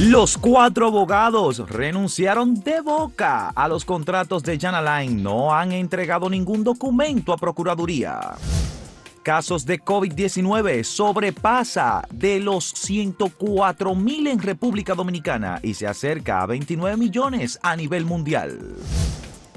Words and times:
Los 0.00 0.38
cuatro 0.38 0.86
abogados 0.86 1.58
renunciaron 1.68 2.54
de 2.54 2.80
boca 2.80 3.50
a 3.50 3.68
los 3.68 3.84
contratos 3.84 4.42
de 4.42 4.58
Jan 4.58 4.74
Alain. 4.74 5.22
No 5.22 5.54
han 5.54 5.72
entregado 5.72 6.30
ningún 6.30 6.64
documento 6.64 7.34
a 7.34 7.36
Procuraduría. 7.36 8.18
Casos 9.22 9.66
de 9.66 9.78
COVID-19 9.78 10.84
sobrepasa 10.84 12.02
de 12.10 12.40
los 12.40 12.64
104 12.64 13.94
mil 13.94 14.28
en 14.28 14.38
República 14.38 14.94
Dominicana 14.94 15.60
y 15.62 15.74
se 15.74 15.86
acerca 15.86 16.40
a 16.40 16.46
29 16.46 16.96
millones 16.96 17.58
a 17.62 17.76
nivel 17.76 18.06
mundial. 18.06 18.76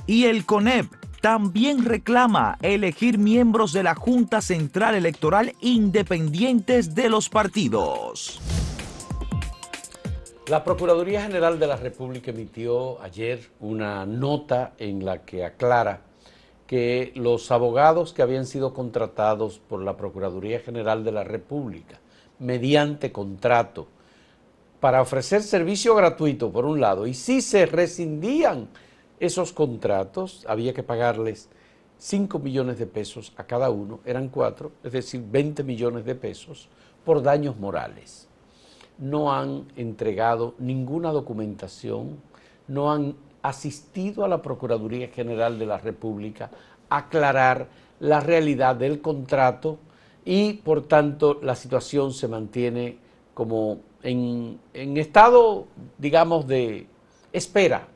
Y 0.08 0.26
el 0.26 0.46
CONEP 0.46 0.92
también 1.22 1.86
reclama 1.86 2.58
elegir 2.62 3.18
miembros 3.18 3.72
de 3.72 3.84
la 3.84 3.96
Junta 3.96 4.42
Central 4.42 4.96
Electoral 4.96 5.54
independientes 5.62 6.94
de 6.94 7.08
los 7.08 7.30
partidos. 7.30 8.42
La 10.48 10.62
Procuraduría 10.66 11.22
General 11.22 11.58
de 11.58 11.68
la 11.68 11.78
República 11.78 12.32
emitió 12.32 13.02
ayer 13.02 13.50
una 13.62 14.06
nota 14.06 14.74
en 14.78 15.06
la 15.06 15.24
que 15.24 15.46
aclara 15.46 16.02
que 16.68 17.14
los 17.16 17.50
abogados 17.50 18.12
que 18.12 18.24
habían 18.24 18.46
sido 18.46 18.74
contratados 18.74 19.60
por 19.60 19.82
la 19.82 19.96
Procuraduría 19.96 20.60
General 20.60 21.06
de 21.06 21.14
la 21.14 21.24
República 21.24 22.02
mediante 22.40 23.14
contrato 23.14 23.88
para 24.82 25.02
ofrecer 25.02 25.44
servicio 25.44 25.96
gratuito, 25.96 26.52
por 26.52 26.66
un 26.66 26.82
lado, 26.82 27.08
y 27.08 27.14
si 27.14 27.42
se 27.42 27.66
rescindían 27.66 28.68
esos 29.22 29.54
contratos, 29.54 30.46
había 30.50 30.74
que 30.74 30.84
pagarles 30.84 31.48
5 32.00 32.40
millones 32.40 32.78
de 32.80 32.86
pesos 32.86 33.32
a 33.38 33.46
cada 33.46 33.70
uno, 33.70 34.02
eran 34.04 34.28
cuatro, 34.28 34.74
es 34.84 34.92
decir, 34.92 35.24
20 35.26 35.64
millones 35.64 36.04
de 36.04 36.16
pesos 36.16 36.68
por 37.06 37.24
daños 37.24 37.58
morales 37.58 38.28
no 38.98 39.34
han 39.34 39.66
entregado 39.76 40.56
ninguna 40.60 41.12
documentación, 41.12 42.18
no 42.68 42.92
han 42.92 43.16
asistido 43.42 44.24
a 44.24 44.28
la 44.28 44.42
Procuraduría 44.42 45.10
General 45.10 45.60
de 45.60 45.66
la 45.66 45.78
República 45.78 46.50
a 46.90 46.98
aclarar 46.98 47.68
la 48.00 48.20
realidad 48.20 48.76
del 48.76 49.02
contrato 49.02 49.78
y 50.26 50.54
por 50.54 50.88
tanto 50.88 51.40
la 51.42 51.56
situación 51.56 52.14
se 52.14 52.28
mantiene 52.28 52.98
como 53.34 53.80
en, 54.04 54.60
estado, 54.74 55.68
digamos, 55.98 56.48
de 56.48 56.88
espera, 57.32 57.88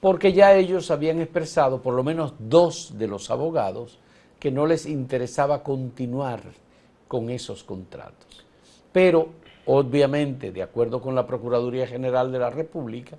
porque 0.00 0.32
ya 0.32 0.54
ellos 0.54 0.90
habían 0.90 1.20
expresado, 1.20 1.82
por 1.82 1.94
lo 1.94 2.04
menos 2.04 2.34
dos 2.38 2.94
de 2.96 3.08
los 3.08 3.30
abogados, 3.30 3.98
que 4.38 4.50
no 4.50 4.66
les 4.66 4.86
interesaba 4.86 5.62
continuar 5.62 6.42
con 7.08 7.30
esos 7.30 7.64
contratos. 7.64 8.44
Pero 8.92 9.30
Obviamente, 9.66 10.52
de 10.52 10.62
acuerdo 10.62 11.00
con 11.00 11.14
la 11.14 11.26
Procuraduría 11.26 11.86
General 11.86 12.30
de 12.30 12.38
la 12.38 12.50
República, 12.50 13.18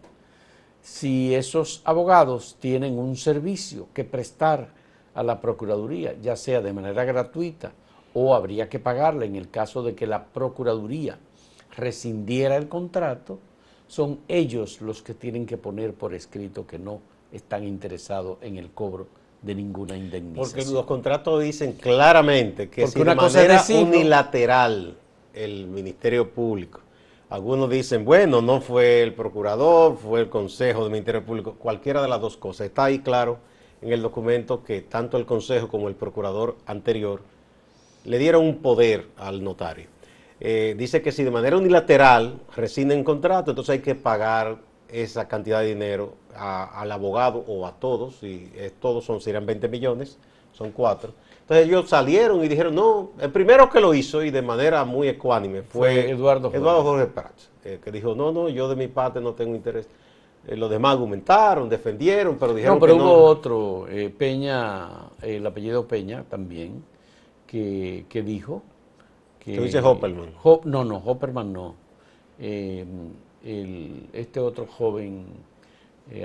si 0.81 1.36
esos 1.36 1.81
abogados 1.84 2.56
tienen 2.59 2.98
un 2.98 3.17
servicio 3.17 3.88
que 3.94 4.06
prestar 4.06 4.70
a 5.14 5.23
la 5.23 5.42
Procuraduría, 5.42 6.16
ya 6.22 6.38
sea 6.38 6.62
de 6.62 6.72
manera 6.72 7.03
gratuita 7.03 7.73
o 8.14 8.34
habría 8.34 8.70
que 8.70 8.80
pagarle 8.80 9.25
en 9.25 9.36
el 9.36 9.50
caso 9.50 9.84
de 9.84 9.94
que 9.94 10.08
la 10.08 10.23
Procuraduría 10.25 11.20
rescindiera 11.75 12.56
el 12.56 12.70
contrato, 12.70 13.40
son 13.88 14.20
ellos 14.28 14.81
los 14.81 15.02
que 15.02 15.14
tienen 15.14 15.45
que 15.45 15.58
poner 15.58 15.94
por 15.94 16.14
escrito 16.14 16.66
que 16.66 16.80
no 16.80 17.02
están 17.31 17.66
interesados 17.66 18.38
en 18.42 18.58
el 18.58 18.72
cobro 18.72 19.08
de 19.42 19.53
ninguna 19.53 19.98
indemnización. 19.98 20.50
Porque 20.50 20.72
los 20.72 20.86
contratos 20.86 21.44
dicen 21.44 21.73
claramente 21.73 22.70
que 22.70 22.88
si 22.88 23.00
una 23.00 23.16
de 23.16 23.22
manera 23.22 23.64
unilateral 23.70 24.98
el 25.44 25.68
Ministerio 25.68 26.32
Público. 26.32 26.82
Algunos 27.30 27.70
dicen, 27.70 28.06
bueno, 28.06 28.42
no 28.42 28.62
fue 28.62 29.02
el 29.02 29.14
procurador, 29.14 29.98
fue 29.98 30.22
el 30.22 30.30
Consejo 30.30 30.84
del 30.84 30.92
Ministerio 30.92 31.26
Público, 31.26 31.56
cualquiera 31.56 32.02
de 32.02 32.08
las 32.08 32.22
dos 32.22 32.38
cosas. 32.38 32.68
Está 32.68 32.86
ahí 32.86 33.00
claro 33.00 33.40
en 33.82 33.92
el 33.92 34.02
documento 34.02 34.64
que 34.64 34.81
tanto 34.81 35.18
el 35.18 35.26
Consejo 35.26 35.68
como 35.68 35.90
el 35.90 35.96
procurador 35.96 36.56
anterior 36.66 37.22
le 38.06 38.18
dieron 38.18 38.46
un 38.46 38.59
poder 38.59 39.08
al 39.18 39.44
notario. 39.44 39.88
Eh, 40.40 40.76
dice 40.78 41.02
que 41.02 41.12
si 41.12 41.24
de 41.24 41.31
manera 41.31 41.58
unilateral 41.58 42.40
rescinden 42.56 43.03
contrato, 43.03 43.52
entonces 43.52 43.74
hay 43.74 43.80
que 43.80 43.96
pagar 43.96 44.59
esa 44.88 45.28
cantidad 45.28 45.59
de 45.59 45.68
dinero 45.68 46.16
al 46.34 46.92
abogado 46.92 47.44
o 47.47 47.66
a 47.68 47.74
todos, 47.74 48.24
y 48.24 48.50
todos 48.80 49.03
son, 49.03 49.20
serían 49.20 49.46
20 49.46 49.68
millones, 49.68 50.18
son 50.53 50.72
cuatro 50.72 51.14
entonces 51.47 51.68
ellos 51.68 51.88
salieron 51.88 52.44
y 52.44 52.50
dijeron, 52.50 52.75
no, 52.75 53.12
el 53.22 53.31
primero 53.31 53.69
que 53.69 53.80
lo 53.80 53.94
hizo 53.94 54.22
y 54.22 54.31
de 54.31 54.41
manera 54.41 54.84
muy 54.84 55.08
ecuánime 55.08 55.62
fue, 55.62 56.09
Eduardo, 56.09 56.52
Eduardo 56.53 56.84
Jorge 56.84 57.06
Prats, 57.06 57.50
eh, 57.63 57.80
que 57.81 57.90
dijo, 57.90 58.13
no, 58.16 58.34
no, 58.34 58.50
yo 58.50 58.68
de 58.68 58.75
mi 58.75 58.90
parte 58.90 59.22
no 59.22 59.31
tengo 59.31 59.56
interés. 59.56 59.88
Eh, 60.46 60.58
los 60.58 60.69
demás 60.69 60.96
argumentaron, 60.96 61.69
defendieron, 61.69 62.35
pero 62.38 62.53
dijeron 62.53 62.75
no, 62.75 62.81
pero 62.81 62.97
hubo 62.97 63.24
otro, 63.24 63.88
eh, 63.88 64.09
Peña, 64.09 64.90
el 65.22 65.47
apellido 65.47 65.88
Peña 65.88 66.25
también, 66.30 66.84
que, 67.46 68.03
dijo 68.25 68.62
que... 69.40 69.53
¿Qué 69.53 69.62
dice 69.62 69.79
Hopperman? 69.79 70.34
no, 70.66 70.84
no, 70.84 70.97
Hopperman 70.97 71.53
no. 71.53 71.75
este 74.12 74.40
otro 74.41 74.66
joven, 74.66 75.28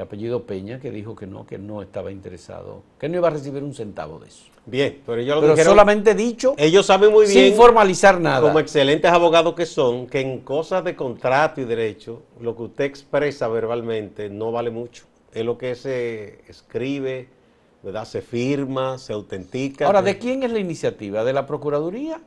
apellido 0.00 0.44
Peña, 0.44 0.78
que 0.78 0.90
dijo 0.90 1.14
que 1.16 1.26
no, 1.26 1.46
que 1.46 1.58
no 1.58 1.82
estaba 1.82 2.10
interesado, 2.10 2.82
que 2.98 3.08
no 3.08 3.16
iba 3.18 3.28
a 3.28 3.30
recibir 3.30 3.62
un 3.62 3.74
centavo 3.74 4.18
de 4.18 4.28
eso. 4.28 4.44
Bien, 4.64 5.02
pero 5.04 5.20
ellos 5.20 5.42
lo 5.42 5.54
pero 5.54 5.70
solamente 5.70 6.14
dicho. 6.14 6.54
Ellos 6.56 6.86
saben 6.86 7.10
muy 7.10 7.26
bien. 7.26 7.48
Sin 7.48 7.54
formalizar 7.54 8.20
nada. 8.20 8.40
Como 8.40 8.60
excelentes 8.60 9.10
abogados 9.10 9.54
que 9.54 9.66
son, 9.66 10.06
que 10.06 10.20
en 10.20 10.40
cosas 10.40 10.84
de 10.84 10.94
contrato 10.94 11.60
y 11.60 11.64
derecho, 11.64 12.22
lo 12.40 12.54
que 12.54 12.62
usted 12.62 12.84
expresa 12.84 13.48
verbalmente 13.48 14.30
no 14.30 14.52
vale 14.52 14.70
mucho. 14.70 15.04
Es 15.32 15.44
lo 15.44 15.58
que 15.58 15.74
se 15.74 16.42
escribe, 16.48 17.28
¿verdad? 17.82 18.04
Se 18.04 18.22
firma, 18.22 18.98
se 18.98 19.12
autentica. 19.12 19.86
Ahora, 19.86 20.02
¿de 20.02 20.18
quién 20.18 20.44
es 20.44 20.52
la 20.52 20.60
iniciativa? 20.60 21.24
¿De 21.24 21.32
la 21.32 21.46
Procuraduría 21.46 22.20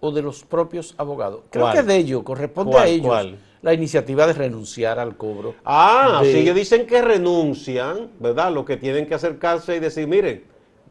o 0.00 0.10
de 0.10 0.20
los 0.20 0.44
propios 0.44 0.94
abogados? 0.98 1.44
Creo 1.50 1.72
que 1.72 1.82
de 1.82 1.96
ellos, 1.96 2.22
corresponde 2.22 2.76
a 2.76 2.86
ellos. 2.86 3.34
La 3.62 3.72
iniciativa 3.72 4.26
de 4.26 4.32
renunciar 4.32 4.98
al 4.98 5.16
cobro. 5.16 5.54
Ah, 5.64 6.20
si 6.24 6.36
ellos 6.38 6.56
dicen 6.56 6.84
que 6.86 7.00
renuncian, 7.00 8.10
¿verdad? 8.18 8.52
Lo 8.52 8.64
que 8.64 8.76
tienen 8.76 9.06
que 9.06 9.14
acercarse 9.14 9.76
y 9.76 9.80
decir, 9.80 10.08
miren, 10.08 10.44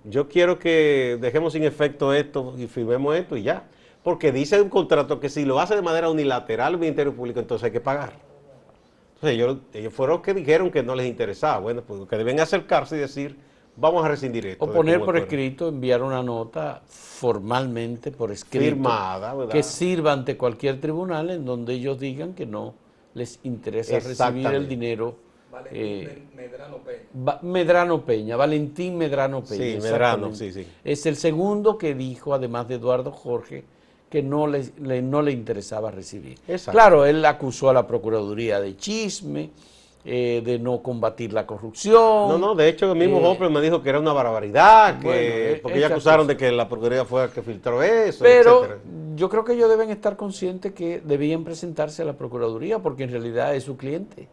yo 0.06 0.28
quiero 0.30 0.58
que 0.58 1.18
dejemos 1.20 1.54
sin 1.54 1.64
efecto 1.64 2.14
esto 2.14 2.56
y 2.58 2.68
firmemos 2.68 3.16
esto 3.16 3.36
y 3.38 3.44
ya. 3.44 3.66
Porque 4.04 4.32
dice 4.32 4.59
un 4.62 4.70
contrato 4.70 5.20
que 5.20 5.30
si 5.30 5.46
lo 5.46 5.59
hace 5.59 5.76
de 5.76 5.82
manera 5.82 6.09
unilateral 6.09 6.74
el 6.74 6.80
Ministerio 6.80 7.14
Público, 7.14 7.40
entonces 7.40 7.66
hay 7.66 7.72
que 7.72 7.82
pagar. 7.82 8.14
Entonces 9.16 9.36
ellos, 9.36 9.58
ellos 9.74 9.94
fueron 9.94 10.16
los 10.16 10.26
que 10.26 10.34
dijeron 10.34 10.72
que 10.72 10.82
no 10.82 10.96
les 10.96 11.08
interesaba. 11.08 11.59
Bueno, 11.59 11.84
pues 11.86 12.08
que 12.09 12.18
deben 12.18 12.40
acercarse 12.40 12.96
y 12.96 13.00
decir, 13.00 13.38
vamos 13.81 14.06
a 14.06 14.08
rescindir 14.08 14.46
esto. 14.46 14.64
O 14.64 14.72
poner 14.72 15.02
por 15.02 15.18
escrito, 15.18 15.68
enviar 15.68 16.02
una 16.02 16.24
nota 16.24 16.81
formalmente 16.88 18.12
por 18.12 18.31
escrito. 18.31 18.64
Firmada, 18.64 19.34
¿verdad? 19.34 19.52
Que 19.52 19.64
sirva 19.64 20.14
ante 20.14 20.38
cualquier 20.38 20.80
tribunal 20.80 21.31
en 21.31 21.44
donde 21.44 21.74
ellos 21.74 22.00
digan 22.00 22.34
que 22.34 22.46
no 22.46 22.75
les 23.14 23.40
interesa 23.44 24.00
recibir 24.00 24.47
el 24.47 24.68
dinero 24.70 25.16
eh, 25.72 26.24
Medrano 26.34 26.78
Peña. 26.78 27.40
Medrano 27.41 28.06
Peña, 28.06 28.38
Valentín 28.38 28.97
Medrano 28.97 29.44
Peña. 29.44 29.64
Sí, 29.64 29.80
Medrano, 29.81 30.34
sí, 30.34 30.52
sí. 30.53 30.66
Es 30.84 31.06
el 31.06 31.18
segundo 31.18 31.78
que 31.78 31.94
dijo, 31.94 32.34
además 32.34 32.68
de 32.70 32.75
Eduardo 32.75 33.12
Jorge, 33.12 33.66
que 34.09 34.22
no 34.22 34.47
le, 34.47 34.72
no 35.02 35.22
le 35.22 35.31
interesaba 35.31 35.91
recibir. 35.91 36.38
Claro, 36.70 37.06
él 37.06 37.24
acusó 37.25 37.70
a 37.70 37.74
la 37.74 37.88
Procuraduría 37.88 38.59
de 38.59 38.75
chisme, 38.78 39.52
eh, 40.03 40.41
de 40.44 40.59
no 40.59 40.81
combatir 40.81 41.34
la 41.34 41.45
corrupción. 41.45 41.94
No, 41.94 42.38
no, 42.38 42.56
de 42.56 42.69
hecho 42.69 42.91
el 42.91 42.97
mismo 42.97 43.19
eh, 43.19 43.50
me 43.50 43.62
dijo 43.62 43.81
que 43.81 43.89
era 43.89 44.00
una 44.00 44.13
barbaridad, 44.13 45.00
que, 45.00 45.59
porque 45.62 45.79
ya 45.79 45.88
acusaron 45.88 46.28
de 46.28 46.35
que 46.38 46.51
la 46.51 46.67
Procuraduría 46.67 47.06
fue 47.06 47.28
la 47.28 47.34
que 47.34 47.41
filtró 47.41 47.84
eso. 47.84 48.23
Pero 48.23 48.67
yo 49.16 49.29
creo 49.29 49.44
que 49.44 49.53
ellos 49.53 49.69
deben 49.69 49.90
estar 49.90 50.17
conscientes 50.17 50.73
que 50.73 51.01
debían 51.01 51.44
presentarse 51.44 52.02
a 52.02 52.05
la 52.05 52.14
Procuraduría 52.14 52.79
porque 52.79 53.03
en 53.03 53.11
realidad 53.11 53.55
es 53.55 53.64
su 53.64 53.78
cliente 53.78 54.28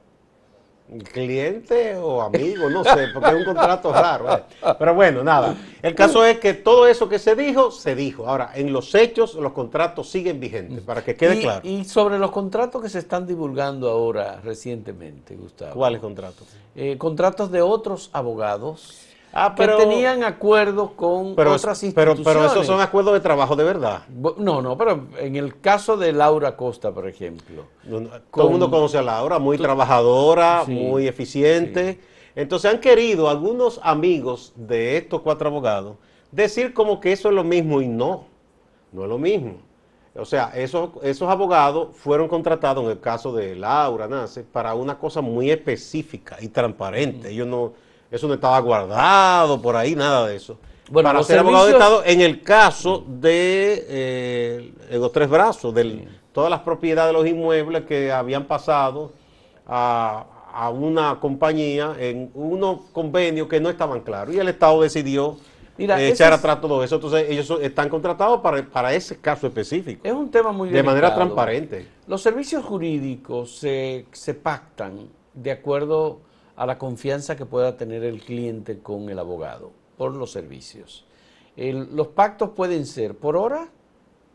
cliente 1.12 1.96
o 1.96 2.22
amigo, 2.22 2.70
no 2.70 2.82
sé, 2.84 3.08
porque 3.12 3.30
es 3.30 3.36
un 3.36 3.44
contrato 3.44 3.92
raro. 3.92 4.32
¿eh? 4.32 4.42
Pero 4.78 4.94
bueno, 4.94 5.22
nada. 5.22 5.54
El 5.82 5.94
caso 5.94 6.24
es 6.24 6.38
que 6.38 6.54
todo 6.54 6.86
eso 6.86 7.08
que 7.08 7.18
se 7.18 7.34
dijo, 7.34 7.70
se 7.70 7.94
dijo. 7.94 8.26
Ahora, 8.26 8.52
en 8.54 8.72
los 8.72 8.94
hechos, 8.94 9.34
los 9.34 9.52
contratos 9.52 10.08
siguen 10.08 10.40
vigentes, 10.40 10.80
para 10.80 11.04
que 11.04 11.16
quede 11.16 11.40
claro. 11.40 11.60
Y 11.66 11.84
sobre 11.84 12.18
los 12.18 12.30
contratos 12.30 12.82
que 12.82 12.88
se 12.88 12.98
están 12.98 13.26
divulgando 13.26 13.90
ahora 13.90 14.40
recientemente, 14.42 15.36
Gustavo. 15.36 15.74
¿Cuáles 15.74 16.00
contratos? 16.00 16.48
Eh, 16.74 16.96
contratos 16.96 17.50
de 17.50 17.62
otros 17.62 18.10
abogados 18.12 19.07
Ah, 19.32 19.54
pero, 19.54 19.76
que 19.76 19.84
tenían 19.84 20.24
acuerdos 20.24 20.92
con 20.92 21.32
otras 21.32 21.82
instituciones. 21.82 22.24
Pero, 22.24 22.46
esos 22.46 22.66
son 22.66 22.80
acuerdos 22.80 23.14
de 23.14 23.20
trabajo 23.20 23.54
de 23.56 23.64
verdad. 23.64 24.02
No, 24.08 24.62
no, 24.62 24.76
pero 24.76 25.06
en 25.18 25.36
el 25.36 25.60
caso 25.60 25.96
de 25.96 26.12
Laura 26.12 26.56
Costa, 26.56 26.92
por 26.92 27.06
ejemplo. 27.06 27.64
todo 28.32 28.46
el 28.46 28.50
mundo 28.50 28.70
conoce 28.70 28.98
a 28.98 29.02
Laura, 29.02 29.38
muy 29.38 29.58
trabajadora, 29.58 30.64
muy 30.66 31.06
eficiente. 31.06 32.00
Entonces 32.34 32.70
han 32.70 32.80
querido 32.80 33.28
algunos 33.28 33.80
amigos 33.82 34.52
de 34.56 34.96
estos 34.96 35.22
cuatro 35.22 35.48
abogados 35.48 35.96
decir 36.30 36.74
como 36.74 37.00
que 37.00 37.12
eso 37.12 37.28
es 37.28 37.34
lo 37.34 37.44
mismo 37.44 37.80
y 37.80 37.88
no, 37.88 38.26
no 38.92 39.02
es 39.02 39.08
lo 39.08 39.18
mismo. 39.18 39.56
O 40.14 40.24
sea, 40.24 40.52
esos, 40.54 40.90
esos 41.02 41.28
abogados 41.28 41.96
fueron 41.96 42.28
contratados 42.28 42.84
en 42.84 42.90
el 42.90 43.00
caso 43.00 43.32
de 43.32 43.54
Laura 43.54 44.08
Nace 44.08 44.42
para 44.42 44.74
una 44.74 44.98
cosa 44.98 45.20
muy 45.20 45.50
específica 45.50 46.36
y 46.40 46.48
transparente. 46.48 47.30
Ellos 47.30 47.46
no, 47.46 47.72
eso 48.10 48.28
no 48.28 48.34
estaba 48.34 48.58
guardado 48.60 49.60
por 49.60 49.76
ahí, 49.76 49.94
nada 49.94 50.26
de 50.26 50.36
eso. 50.36 50.58
Bueno, 50.90 51.08
para 51.10 51.22
ser 51.22 51.38
abogado 51.38 51.66
de 51.66 51.72
Estado 51.72 52.02
en 52.04 52.20
el 52.20 52.42
caso 52.42 53.04
de 53.06 53.84
eh, 53.88 54.72
los 54.92 55.12
tres 55.12 55.28
brazos, 55.28 55.74
de 55.74 56.08
todas 56.32 56.50
las 56.50 56.60
propiedades 56.60 57.12
de 57.14 57.18
los 57.20 57.28
inmuebles 57.28 57.84
que 57.84 58.10
habían 58.10 58.44
pasado 58.44 59.12
a, 59.66 60.24
a 60.52 60.70
una 60.70 61.20
compañía 61.20 61.94
en 61.98 62.30
unos 62.34 62.80
convenios 62.92 63.48
que 63.48 63.60
no 63.60 63.68
estaban 63.68 64.00
claros 64.00 64.34
y 64.34 64.38
el 64.38 64.48
Estado 64.48 64.80
decidió 64.80 65.36
eh, 65.78 66.08
echar 66.08 66.32
atrás 66.32 66.60
todo 66.60 66.82
eso. 66.82 66.96
Entonces 66.96 67.26
ellos 67.28 67.52
están 67.62 67.88
contratados 67.88 68.40
para, 68.40 68.92
ese 68.92 69.20
caso 69.20 69.46
específico. 69.46 70.00
Es 70.02 70.12
un 70.12 70.30
tema 70.30 70.50
muy 70.50 70.70
De 70.70 70.82
manera 70.82 71.14
transparente. 71.14 71.86
Los 72.06 72.22
servicios 72.22 72.64
jurídicos 72.64 73.58
se, 73.58 74.06
se 74.12 74.34
pactan 74.34 75.08
de 75.34 75.52
acuerdo 75.52 76.20
a 76.58 76.66
la 76.66 76.76
confianza 76.76 77.36
que 77.36 77.46
pueda 77.46 77.76
tener 77.76 78.02
el 78.02 78.20
cliente 78.20 78.80
con 78.80 79.08
el 79.08 79.18
abogado 79.20 79.70
por 79.96 80.14
los 80.14 80.32
servicios. 80.32 81.06
los 81.56 82.08
pactos 82.08 82.50
pueden 82.50 82.84
ser 82.84 83.16
por 83.16 83.36
hora, 83.36 83.68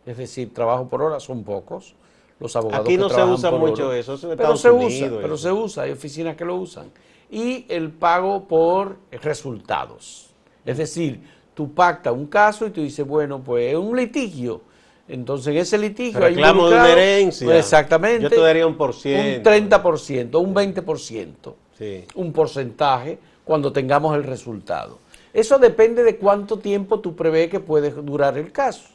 es 0.05 0.17
decir, 0.17 0.53
trabajo 0.53 0.87
por 0.87 1.01
hora 1.01 1.19
son 1.19 1.43
pocos, 1.43 1.95
los 2.39 2.55
abogados 2.55 2.85
Aquí 2.85 2.95
no 2.95 3.09
se 3.09 3.21
usa 3.23 3.51
mucho 3.51 3.91
eso, 3.91 4.17
pero 4.37 4.55
se 4.55 4.71
usa, 4.71 5.11
pero 5.21 5.37
se 5.37 5.51
usa, 5.51 5.83
hay 5.83 5.91
oficinas 5.91 6.37
que 6.37 6.45
lo 6.45 6.55
usan. 6.55 6.91
Y 7.29 7.65
el 7.67 7.91
pago 7.91 8.47
por 8.47 8.97
resultados. 9.11 10.29
Es 10.63 10.77
decir, 10.77 11.21
tú 11.53 11.73
pactas 11.73 12.13
un 12.13 12.27
caso 12.27 12.67
y 12.67 12.69
tú 12.69 12.81
dices, 12.81 13.05
bueno, 13.05 13.43
pues 13.43 13.73
es 13.73 13.77
un 13.77 13.97
litigio. 13.97 14.61
Entonces 15.07 15.47
en 15.47 15.57
ese 15.57 15.77
litigio 15.77 16.19
Reclamo 16.19 16.65
hay 16.65 16.71
de 16.71 16.75
una 16.75 16.91
herencia. 16.91 17.45
Pues 17.45 17.59
exactamente. 17.59 18.23
Yo 18.23 18.29
te 18.29 18.39
daría 18.39 18.65
un 18.65 18.75
por 18.75 18.93
ciento. 18.93 19.49
Un 19.49 19.69
30%, 19.69 20.41
un 20.41 20.55
20%. 20.55 21.53
Sí. 21.77 22.05
Un 22.15 22.31
porcentaje 22.31 23.17
cuando 23.43 23.73
tengamos 23.73 24.15
el 24.15 24.23
resultado. 24.23 24.99
Eso 25.33 25.57
depende 25.57 26.03
de 26.03 26.17
cuánto 26.17 26.57
tiempo 26.57 26.99
tú 26.99 27.15
prevés 27.15 27.49
que 27.49 27.59
puede 27.59 27.89
durar 27.91 28.37
el 28.37 28.51
caso. 28.51 28.89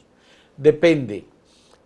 Depende 0.57 1.25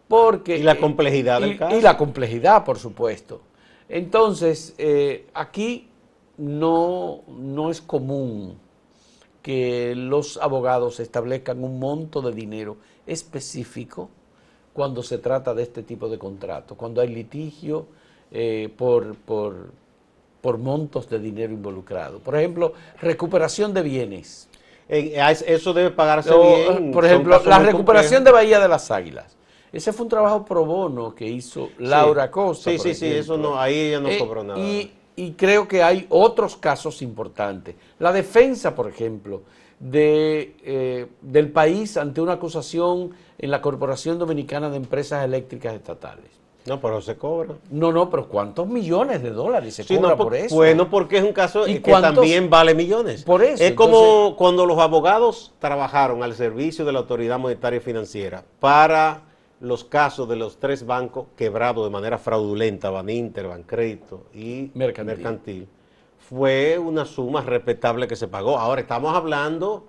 porque, 0.08 0.58
y 0.58 0.64
la 0.64 0.78
complejidad 0.78 1.42
del 1.42 1.54
y, 1.54 1.58
caso. 1.58 1.76
Y 1.76 1.82
la 1.82 1.98
complejidad, 1.98 2.64
por 2.64 2.78
supuesto. 2.78 3.42
Entonces, 3.90 4.76
eh, 4.78 5.28
aquí 5.34 5.90
no, 6.38 7.22
no 7.28 7.72
es 7.72 7.82
común 7.82 8.58
que 9.42 9.94
los 9.96 10.38
abogados 10.38 11.00
establezcan 11.00 11.64
un 11.64 11.80
monto 11.80 12.22
de 12.22 12.32
dinero 12.32 12.78
específico 13.08 14.10
cuando 14.74 15.04
se 15.04 15.18
trata 15.18 15.54
de 15.54 15.64
este 15.64 15.84
tipo 15.84 16.10
de 16.10 16.18
contratos, 16.18 16.78
cuando 16.78 17.02
hay 17.02 17.10
litigio 17.10 17.86
eh, 18.32 18.70
por, 18.76 19.16
por, 19.16 19.72
por, 20.42 20.58
montos 20.58 21.08
de 21.10 21.20
dinero 21.20 21.54
involucrado. 21.54 22.20
Por 22.20 22.36
ejemplo, 22.36 22.74
recuperación 23.00 23.74
de 23.74 23.84
bienes. 23.84 24.50
eso 24.88 25.74
debe 25.74 25.92
pagarse 25.92 26.34
bien. 26.36 26.92
Por 26.92 27.06
ejemplo, 27.06 27.40
la 27.46 27.60
recuperación 27.60 28.24
de 28.24 28.32
Bahía 28.32 28.60
de 28.60 28.68
las 28.68 28.90
Águilas. 28.90 29.38
Ese 29.74 29.92
fue 29.92 30.04
un 30.04 30.10
trabajo 30.10 30.46
pro 30.46 30.64
bono 30.66 31.16
que 31.16 31.28
hizo 31.28 31.72
Laura 31.80 32.30
Costa. 32.30 32.70
Sí, 32.70 32.78
sí, 32.78 32.94
sí, 32.94 33.08
eso 33.08 33.40
no, 33.40 33.60
ahí 33.60 33.76
ella 33.76 34.00
no 34.00 34.08
eh, 34.08 34.20
cobró 34.20 34.44
nada. 34.44 34.60
Y, 34.60 34.92
creo 35.36 35.68
que 35.68 35.82
hay 35.82 36.06
otros 36.10 36.58
casos 36.58 37.02
importantes. 37.02 37.76
La 38.00 38.12
defensa, 38.12 38.76
por 38.76 38.88
ejemplo, 38.88 39.42
de, 39.80 40.56
eh, 40.64 41.08
del 41.22 41.52
país 41.52 41.98
ante 41.98 42.22
una 42.22 42.34
acusación 42.34 43.12
en 43.38 43.52
la 43.52 43.62
Corporación 43.62 44.20
Dominicana 44.20 44.70
de 44.70 44.78
Empresas 44.78 45.26
Eléctricas 45.26 45.74
Estatales. 45.74 46.44
No, 46.66 46.80
pero 46.80 47.02
se 47.02 47.18
cobra. 47.18 47.56
No, 47.70 47.92
no, 47.92 48.10
pero 48.10 48.30
¿cuántos 48.30 48.68
millones 48.68 49.22
de 49.22 49.32
dólares 49.32 49.76
se 49.76 49.86
cobra 49.86 50.16
por, 50.16 50.34
eso? 50.34 50.56
Bueno, 50.56 50.90
porque 50.90 51.18
es 51.18 51.24
un 51.24 51.34
caso 51.34 51.66
que 51.66 51.80
también 51.80 52.50
vale 52.50 52.74
millones. 52.74 53.24
Por 53.24 53.44
eso. 53.44 53.62
Es 53.62 53.74
como 53.74 54.36
cuando 54.38 54.66
los 54.66 54.80
abogados 54.80 55.52
trabajaron 55.60 56.24
al 56.24 56.34
servicio 56.36 56.86
de 56.86 56.94
la 56.94 57.00
Autoridad 57.00 57.38
Monetaria 57.38 57.78
y 57.78 57.82
Financiera 57.82 58.46
para 58.60 59.24
los 59.60 59.84
casos 59.84 60.28
de 60.30 60.36
los 60.38 60.58
tres 60.58 60.86
bancos 60.86 61.28
quebrados 61.36 61.86
de 61.86 61.90
manera 61.90 62.18
fraudulenta, 62.18 62.90
Baninter, 62.90 63.48
Bancrédito 63.48 64.26
y 64.34 64.72
Mercantil. 64.74 65.68
Fue 66.30 66.78
una 66.80 67.06
suma 67.06 67.42
respetable 67.42 68.08
que 68.08 68.16
se 68.16 68.28
pagó. 68.28 68.58
Ahora 68.58 68.82
estamos 68.82 69.16
hablando 69.16 69.88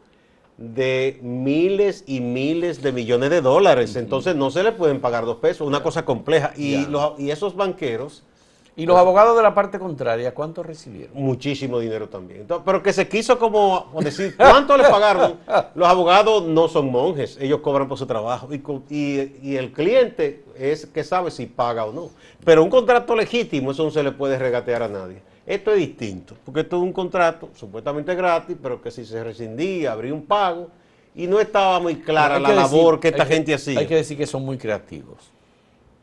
de 0.57 1.19
miles 1.23 2.05
y 2.07 2.21
miles 2.21 2.83
de 2.83 2.93
millones 2.93 3.31
de 3.31 3.41
dólares, 3.41 3.97
entonces 3.97 4.37
no 4.37 4.51
se 4.51 4.63
le 4.63 4.73
pueden 4.73 5.01
pagar 5.01 5.25
dos 5.25 5.37
pesos, 5.37 5.67
una 5.67 5.83
cosa 5.83 6.05
compleja. 6.05 6.53
Y, 6.57 6.87
y 7.19 7.31
esos 7.31 7.57
banqueros 7.57 8.23
¿Y 8.77 8.87
los 8.87 8.97
abogados 8.97 9.37
de 9.37 9.43
la 9.43 9.55
parte 9.55 9.79
contraria 9.79 10.35
cuánto 10.35 10.63
recibieron? 10.65 11.15
Muchísimo 11.15 11.79
dinero 11.79 12.09
también. 12.09 12.47
pero 12.65 12.83
que 12.83 12.93
se 12.93 13.07
quiso 13.07 13.39
como 13.39 13.89
decir, 14.01 14.37
¿cuánto 14.37 14.77
le 14.77 14.83
pagaron? 14.85 15.37
Los 15.77 15.89
abogados 15.89 16.45
no 16.45 16.67
son 16.69 16.91
monjes, 16.91 17.39
ellos 17.41 17.61
cobran 17.61 17.87
por 17.87 17.99
su 17.99 18.07
trabajo. 18.07 18.49
Y, 18.91 19.57
el 19.57 19.73
cliente 19.73 20.45
es 20.59 20.87
que 20.87 21.05
sabe 21.05 21.31
si 21.31 21.47
paga 21.47 21.85
o 21.85 21.93
no. 21.93 22.11
Pero 22.45 22.65
un 22.65 22.71
contrato 22.71 23.15
legítimo, 23.15 23.71
eso 23.71 23.85
no 23.85 23.91
se 23.93 24.03
le 24.03 24.11
puede 24.11 24.39
regatear 24.39 24.83
a 24.83 24.89
nadie. 24.89 25.23
Esto 25.47 25.71
es 25.71 25.77
distinto, 25.77 26.35
porque 26.45 26.61
esto 26.61 26.77
es 26.77 26.83
un 26.83 26.93
contrato 26.93 27.51
supuestamente 27.55 28.15
gratis, 28.15 28.57
pero 28.61 28.83
que 28.83 28.91
si 28.91 29.05
se 29.05 29.23
rescindía, 29.23 29.93
habría 29.93 30.15
un 30.15 30.25
pago, 30.25 30.69
y 31.15 31.29
no 31.29 31.39
estaba 31.39 31.79
muy 31.79 31.97
clara 31.97 32.41
la 32.41 32.53
labor 32.53 32.99
que 32.99 33.09
esta 33.09 33.25
gente 33.25 33.55
hacía. 33.55 33.79
Hay 33.79 33.87
que 33.87 33.97
decir 33.97 34.17
que 34.17 34.27
son 34.27 34.45
muy 34.45 34.59
creativos 34.59 35.34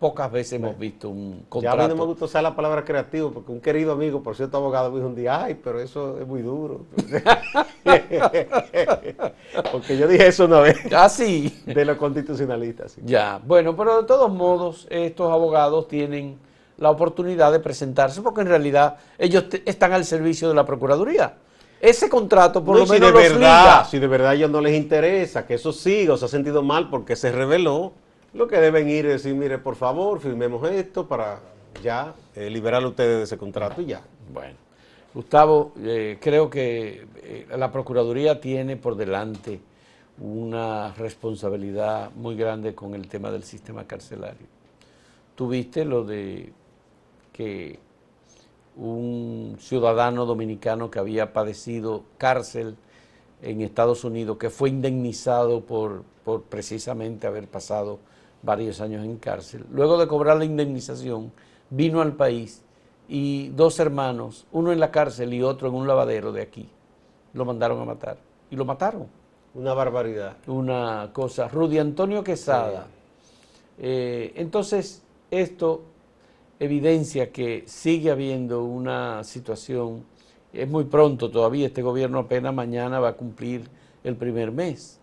pocas 0.01 0.30
veces 0.31 0.53
hemos 0.53 0.77
visto 0.80 1.09
un 1.09 1.45
contrato. 1.48 1.77
Ya 1.77 1.83
a 1.83 1.88
mí 1.88 1.94
no 1.94 2.00
me 2.00 2.06
gusta 2.07 2.25
usar 2.25 2.42
la 2.42 2.56
palabra 2.56 2.83
creativo, 2.83 3.31
porque 3.31 3.51
un 3.51 3.62
querido 3.62 3.92
amigo, 3.92 4.24
por 4.24 4.36
cierto 4.36 4.57
abogado, 4.57 4.89
me 4.89 4.95
dijo 4.95 5.07
un 5.07 5.15
día, 5.15 5.44
ay, 5.44 5.59
pero 5.63 5.80
eso 5.80 6.19
es 6.19 6.25
muy 6.25 6.42
duro. 6.42 6.88
porque 9.71 10.00
yo 10.00 10.07
dije 10.07 10.25
eso 10.25 10.45
una 10.45 10.59
vez. 10.59 10.80
Ah, 10.92 11.07
sí. 11.07 11.62
De 11.68 11.86
los 11.86 11.98
constitucionalistas. 11.98 12.95
Ya, 13.06 13.39
bueno, 13.45 13.77
pero 13.77 14.01
de 14.01 14.07
todos 14.07 14.33
modos, 14.33 14.88
estos 14.89 15.31
abogados 15.31 15.88
tienen 15.88 16.39
la 16.77 16.89
oportunidad 16.89 17.51
de 17.51 17.59
presentarse, 17.59 18.24
porque 18.24 18.42
en 18.42 18.48
realidad 18.48 18.98
ellos 19.19 19.45
están 19.68 19.94
al 19.94 20.03
servicio 20.03 20.50
de 20.50 20.56
la 20.56 20.65
Procuraduría. 20.65 21.36
Ese 21.80 22.09
contrato, 22.09 22.65
por 22.65 22.75
lo 22.75 22.88
menos, 22.88 23.13
de 23.13 23.30
verdad, 23.30 23.88
Si 23.88 24.00
de 24.00 24.07
verdad 24.07 24.31
a 24.31 24.33
ellos 24.33 24.50
no 24.50 24.62
les 24.62 24.75
interesa 24.75 25.45
que 25.45 25.53
eso 25.53 25.71
siga 25.71 26.15
o 26.15 26.18
se 26.18 26.25
ha 26.25 26.27
sentido 26.27 26.63
mal 26.63 26.89
porque 26.89 27.15
se 27.15 27.31
reveló, 27.31 27.94
lo 28.33 28.48
que 28.48 28.57
deben 28.57 28.88
ir 28.89 29.06
es 29.06 29.24
decir, 29.24 29.36
mire, 29.36 29.57
por 29.57 29.75
favor, 29.75 30.19
firmemos 30.19 30.69
esto 30.69 31.07
para 31.07 31.39
ya 31.83 32.13
eh, 32.36 32.50
liberar 32.50 32.84
a 32.84 32.88
ustedes 32.88 33.17
de 33.17 33.24
ese 33.24 33.38
contrato 33.38 33.82
y 33.82 33.88
ya. 33.88 34.01
Bueno, 34.34 34.55
Gustavo, 35.13 35.74
eh, 35.79 36.17
creo 36.22 36.50
que 36.50 37.05
eh, 37.17 37.48
la 37.58 37.72
Procuraduría 37.72 38.39
tiene 38.39 38.77
por 38.77 38.96
delante 38.96 39.60
una 40.20 40.94
responsabilidad 40.94 42.12
muy 42.12 42.36
grande 42.36 42.75
con 42.75 42.94
el 42.96 43.08
tema 43.08 43.32
del 43.32 43.44
sistema 43.44 43.86
carcelario. 43.86 44.48
Tuviste 45.36 45.84
lo 45.84 46.03
de 46.03 46.53
que 47.34 47.79
un 48.77 49.58
ciudadano 49.60 50.25
dominicano 50.25 50.89
que 50.89 51.00
había 51.00 51.34
padecido 51.34 52.03
cárcel 52.17 52.77
en 53.41 53.62
Estados 53.62 54.03
Unidos, 54.03 54.38
que 54.38 54.50
fue 54.50 54.70
indemnizado 54.70 55.62
por, 55.62 56.03
por 56.24 56.44
precisamente 56.44 57.27
haber 57.27 57.48
pasado 57.48 58.00
varios 58.43 58.81
años 58.81 59.03
en 59.05 59.17
cárcel. 59.17 59.65
Luego 59.71 59.98
de 59.98 60.07
cobrar 60.07 60.38
la 60.38 60.45
indemnización, 60.45 61.31
vino 61.69 62.01
al 62.01 62.13
país 62.13 62.62
y 63.07 63.50
dos 63.50 63.79
hermanos, 63.79 64.45
uno 64.51 64.71
en 64.71 64.79
la 64.79 64.91
cárcel 64.91 65.33
y 65.33 65.43
otro 65.43 65.67
en 65.67 65.75
un 65.75 65.88
lavadero 65.88 66.31
de 66.31 66.41
aquí, 66.41 66.69
lo 67.33 67.45
mandaron 67.45 67.81
a 67.81 67.86
matar. 67.86 68.17
Y 68.50 68.55
lo 68.55 68.65
mataron. 68.65 69.07
Una 69.53 69.74
barbaridad. 69.74 70.38
Una 70.48 71.10
cosa. 71.13 71.48
Rudy 71.48 71.77
Antonio 71.77 72.24
Quesada. 72.24 72.88
Eh, 73.77 74.33
entonces, 74.36 75.01
esto 75.29 75.83
evidencia 76.60 77.31
que 77.31 77.63
sigue 77.65 78.12
habiendo 78.12 78.63
una 78.63 79.24
situación, 79.24 80.03
es 80.53 80.69
muy 80.69 80.83
pronto 80.83 81.31
todavía, 81.31 81.67
este 81.67 81.81
gobierno 81.81 82.19
apenas 82.19 82.53
mañana 82.53 83.00
va 83.00 83.10
a 83.10 83.13
cumplir 83.13 83.67
el 84.03 84.15
primer 84.15 84.51
mes 84.51 85.00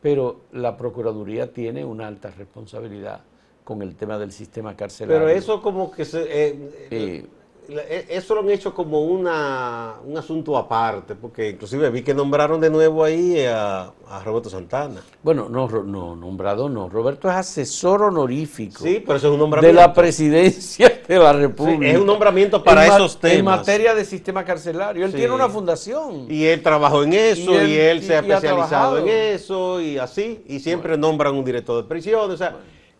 pero 0.00 0.42
la 0.52 0.76
Procuraduría 0.76 1.52
tiene 1.52 1.84
una 1.84 2.06
alta 2.06 2.30
responsabilidad 2.30 3.20
con 3.64 3.82
el 3.82 3.96
tema 3.96 4.18
del 4.18 4.32
sistema 4.32 4.76
carcelario. 4.76 5.26
Pero 5.26 5.28
eso 5.28 5.60
como 5.60 5.90
que 5.90 6.04
se... 6.04 6.22
Eh, 6.22 6.88
eh, 6.90 7.26
eso 7.68 8.34
lo 8.34 8.40
han 8.40 8.50
hecho 8.50 8.72
como 8.72 9.02
una, 9.02 9.96
un 10.02 10.16
asunto 10.16 10.56
aparte, 10.56 11.14
porque 11.14 11.50
inclusive 11.50 11.90
vi 11.90 12.02
que 12.02 12.14
nombraron 12.14 12.58
de 12.60 12.70
nuevo 12.70 13.04
ahí 13.04 13.44
a, 13.44 13.92
Roberto 14.24 14.48
Santana. 14.48 15.02
Bueno, 15.22 15.48
no, 15.50 15.68
no, 15.68 16.16
nombrado 16.16 16.70
no. 16.70 16.88
Roberto 16.88 17.28
es 17.28 17.34
asesor 17.34 18.04
honorífico. 18.04 18.82
Sí, 18.82 19.02
pero 19.04 19.18
eso 19.18 19.28
es 19.28 19.34
un 19.34 19.40
nombramiento. 19.40 19.76
De 19.76 19.86
la 19.86 19.92
presidencia 19.92 21.02
de 21.08 21.18
la 21.18 21.34
República. 21.34 21.92
es 21.92 21.98
un 21.98 22.06
nombramiento 22.06 22.64
para 22.64 22.86
esos 22.86 23.20
temas. 23.20 23.38
En 23.38 23.44
materia 23.44 23.94
de 23.94 24.04
sistema 24.06 24.44
carcelario. 24.44 25.04
Él 25.04 25.12
tiene 25.12 25.34
una 25.34 25.50
fundación. 25.50 26.26
Y 26.30 26.46
él 26.46 26.62
trabajó 26.62 27.02
en 27.02 27.12
eso, 27.12 27.62
y 27.62 27.74
él, 27.74 28.02
se 28.02 28.16
ha 28.16 28.20
especializado 28.20 28.98
en 28.98 29.08
eso, 29.08 29.80
y 29.80 29.98
así. 29.98 30.42
Y 30.46 30.60
siempre 30.60 30.96
nombran 30.96 31.34
un 31.34 31.44
director 31.44 31.82
de 31.82 31.86
prisión. 31.86 32.30
O 32.30 32.36
sea, 32.36 32.56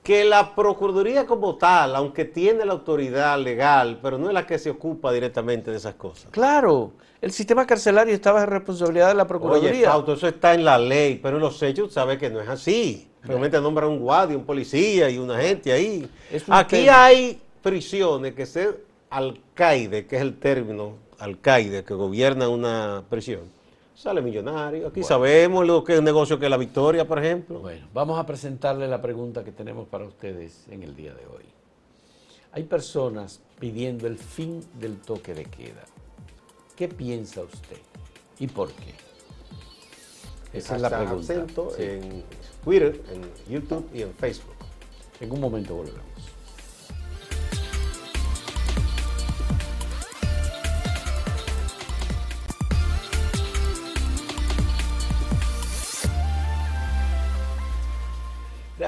que 0.08 0.24
la 0.24 0.54
Procuraduría 0.54 1.26
como 1.26 1.56
tal, 1.56 1.94
aunque 1.94 2.24
tiene 2.24 2.64
la 2.64 2.72
autoridad 2.72 3.38
legal, 3.38 3.98
pero 4.00 4.16
no 4.16 4.28
es 4.28 4.32
la 4.32 4.46
que 4.46 4.58
se 4.58 4.70
ocupa 4.70 5.12
directamente 5.12 5.70
de 5.70 5.76
esas 5.76 5.96
cosas. 5.96 6.30
Claro, 6.30 6.92
el 7.20 7.30
sistema 7.30 7.66
carcelario 7.66 8.14
estaba 8.14 8.40
en 8.40 8.46
responsabilidad 8.46 9.08
de 9.08 9.14
la 9.16 9.26
Procuraduría. 9.26 9.94
Oye, 9.94 10.14
eso 10.14 10.26
está 10.26 10.54
en 10.54 10.64
la 10.64 10.78
ley, 10.78 11.20
pero 11.22 11.36
en 11.36 11.42
los 11.42 11.62
hechos 11.62 11.92
sabe 11.92 12.16
que 12.16 12.30
no 12.30 12.40
es 12.40 12.48
así. 12.48 13.06
Realmente 13.22 13.60
nombran 13.60 13.90
un 13.90 13.98
guardia, 13.98 14.34
un 14.34 14.46
policía 14.46 15.10
y 15.10 15.18
una 15.18 15.38
gente 15.42 15.72
ahí. 15.72 16.08
Aquí 16.48 16.88
hay 16.88 17.38
prisiones 17.60 18.32
que 18.32 18.46
ser 18.46 18.82
alcaide, 19.10 20.06
que 20.06 20.16
es 20.16 20.22
el 20.22 20.38
término 20.38 20.94
alcaide 21.18 21.84
que 21.84 21.92
gobierna 21.92 22.48
una 22.48 23.04
prisión, 23.10 23.42
sale 23.98 24.22
millonario. 24.22 24.86
Aquí 24.86 25.02
sabemos 25.02 25.66
lo 25.66 25.82
que 25.82 25.94
es 25.94 25.98
un 25.98 26.04
negocio 26.04 26.38
que 26.38 26.46
es 26.46 26.50
la 26.50 26.56
victoria, 26.56 27.06
por 27.06 27.18
ejemplo. 27.18 27.58
Bueno, 27.58 27.88
vamos 27.92 28.18
a 28.18 28.24
presentarle 28.24 28.86
la 28.86 29.02
pregunta 29.02 29.42
que 29.42 29.50
tenemos 29.50 29.88
para 29.88 30.04
ustedes 30.04 30.66
en 30.70 30.84
el 30.84 30.94
día 30.94 31.12
de 31.14 31.26
hoy. 31.26 31.44
Hay 32.52 32.62
personas 32.62 33.40
pidiendo 33.58 34.06
el 34.06 34.16
fin 34.16 34.64
del 34.78 34.98
toque 34.98 35.34
de 35.34 35.44
queda. 35.44 35.84
¿Qué 36.76 36.88
piensa 36.88 37.42
usted 37.42 37.78
y 38.38 38.46
por 38.46 38.68
qué? 38.68 38.94
Esa 40.52 40.76
es 40.76 40.82
la 40.82 40.90
pregunta. 40.90 41.34
en 41.78 42.22
Twitter, 42.64 43.02
en 43.12 43.52
YouTube 43.52 43.90
y 43.92 44.02
en 44.02 44.14
Facebook. 44.14 44.54
En 45.20 45.32
un 45.32 45.40
momento 45.40 45.74
volvemos. 45.74 46.17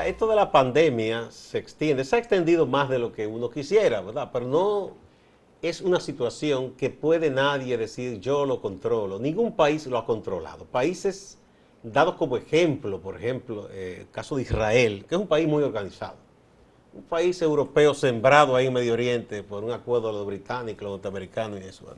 Esto 0.06 0.26
de 0.26 0.36
la 0.36 0.50
pandemia 0.50 1.30
se 1.30 1.58
extiende, 1.58 2.04
se 2.04 2.16
ha 2.16 2.18
extendido 2.18 2.66
más 2.66 2.88
de 2.88 2.98
lo 2.98 3.12
que 3.12 3.26
uno 3.26 3.50
quisiera, 3.50 4.00
¿verdad? 4.00 4.30
Pero 4.32 4.46
no 4.46 4.92
es 5.62 5.80
una 5.80 6.00
situación 6.00 6.72
que 6.72 6.90
puede 6.90 7.30
nadie 7.30 7.76
decir 7.76 8.20
yo 8.20 8.46
lo 8.46 8.60
controlo. 8.60 9.18
Ningún 9.18 9.54
país 9.54 9.86
lo 9.86 9.98
ha 9.98 10.06
controlado. 10.06 10.64
Países 10.64 11.38
dados 11.82 12.14
como 12.14 12.36
ejemplo, 12.36 13.00
por 13.00 13.16
ejemplo, 13.16 13.68
eh, 13.70 13.98
el 14.00 14.10
caso 14.10 14.36
de 14.36 14.42
Israel, 14.42 15.04
que 15.08 15.14
es 15.14 15.20
un 15.20 15.26
país 15.26 15.46
muy 15.46 15.62
organizado. 15.62 16.16
Un 16.92 17.02
país 17.02 17.40
europeo 17.40 17.94
sembrado 17.94 18.56
ahí 18.56 18.66
en 18.66 18.72
Medio 18.72 18.94
Oriente 18.94 19.42
por 19.42 19.62
un 19.62 19.70
acuerdo 19.70 20.08
de 20.08 20.14
los 20.14 20.26
británicos, 20.26 20.82
los 20.82 20.92
norteamericanos 20.92 21.60
y 21.60 21.64
eso. 21.64 21.94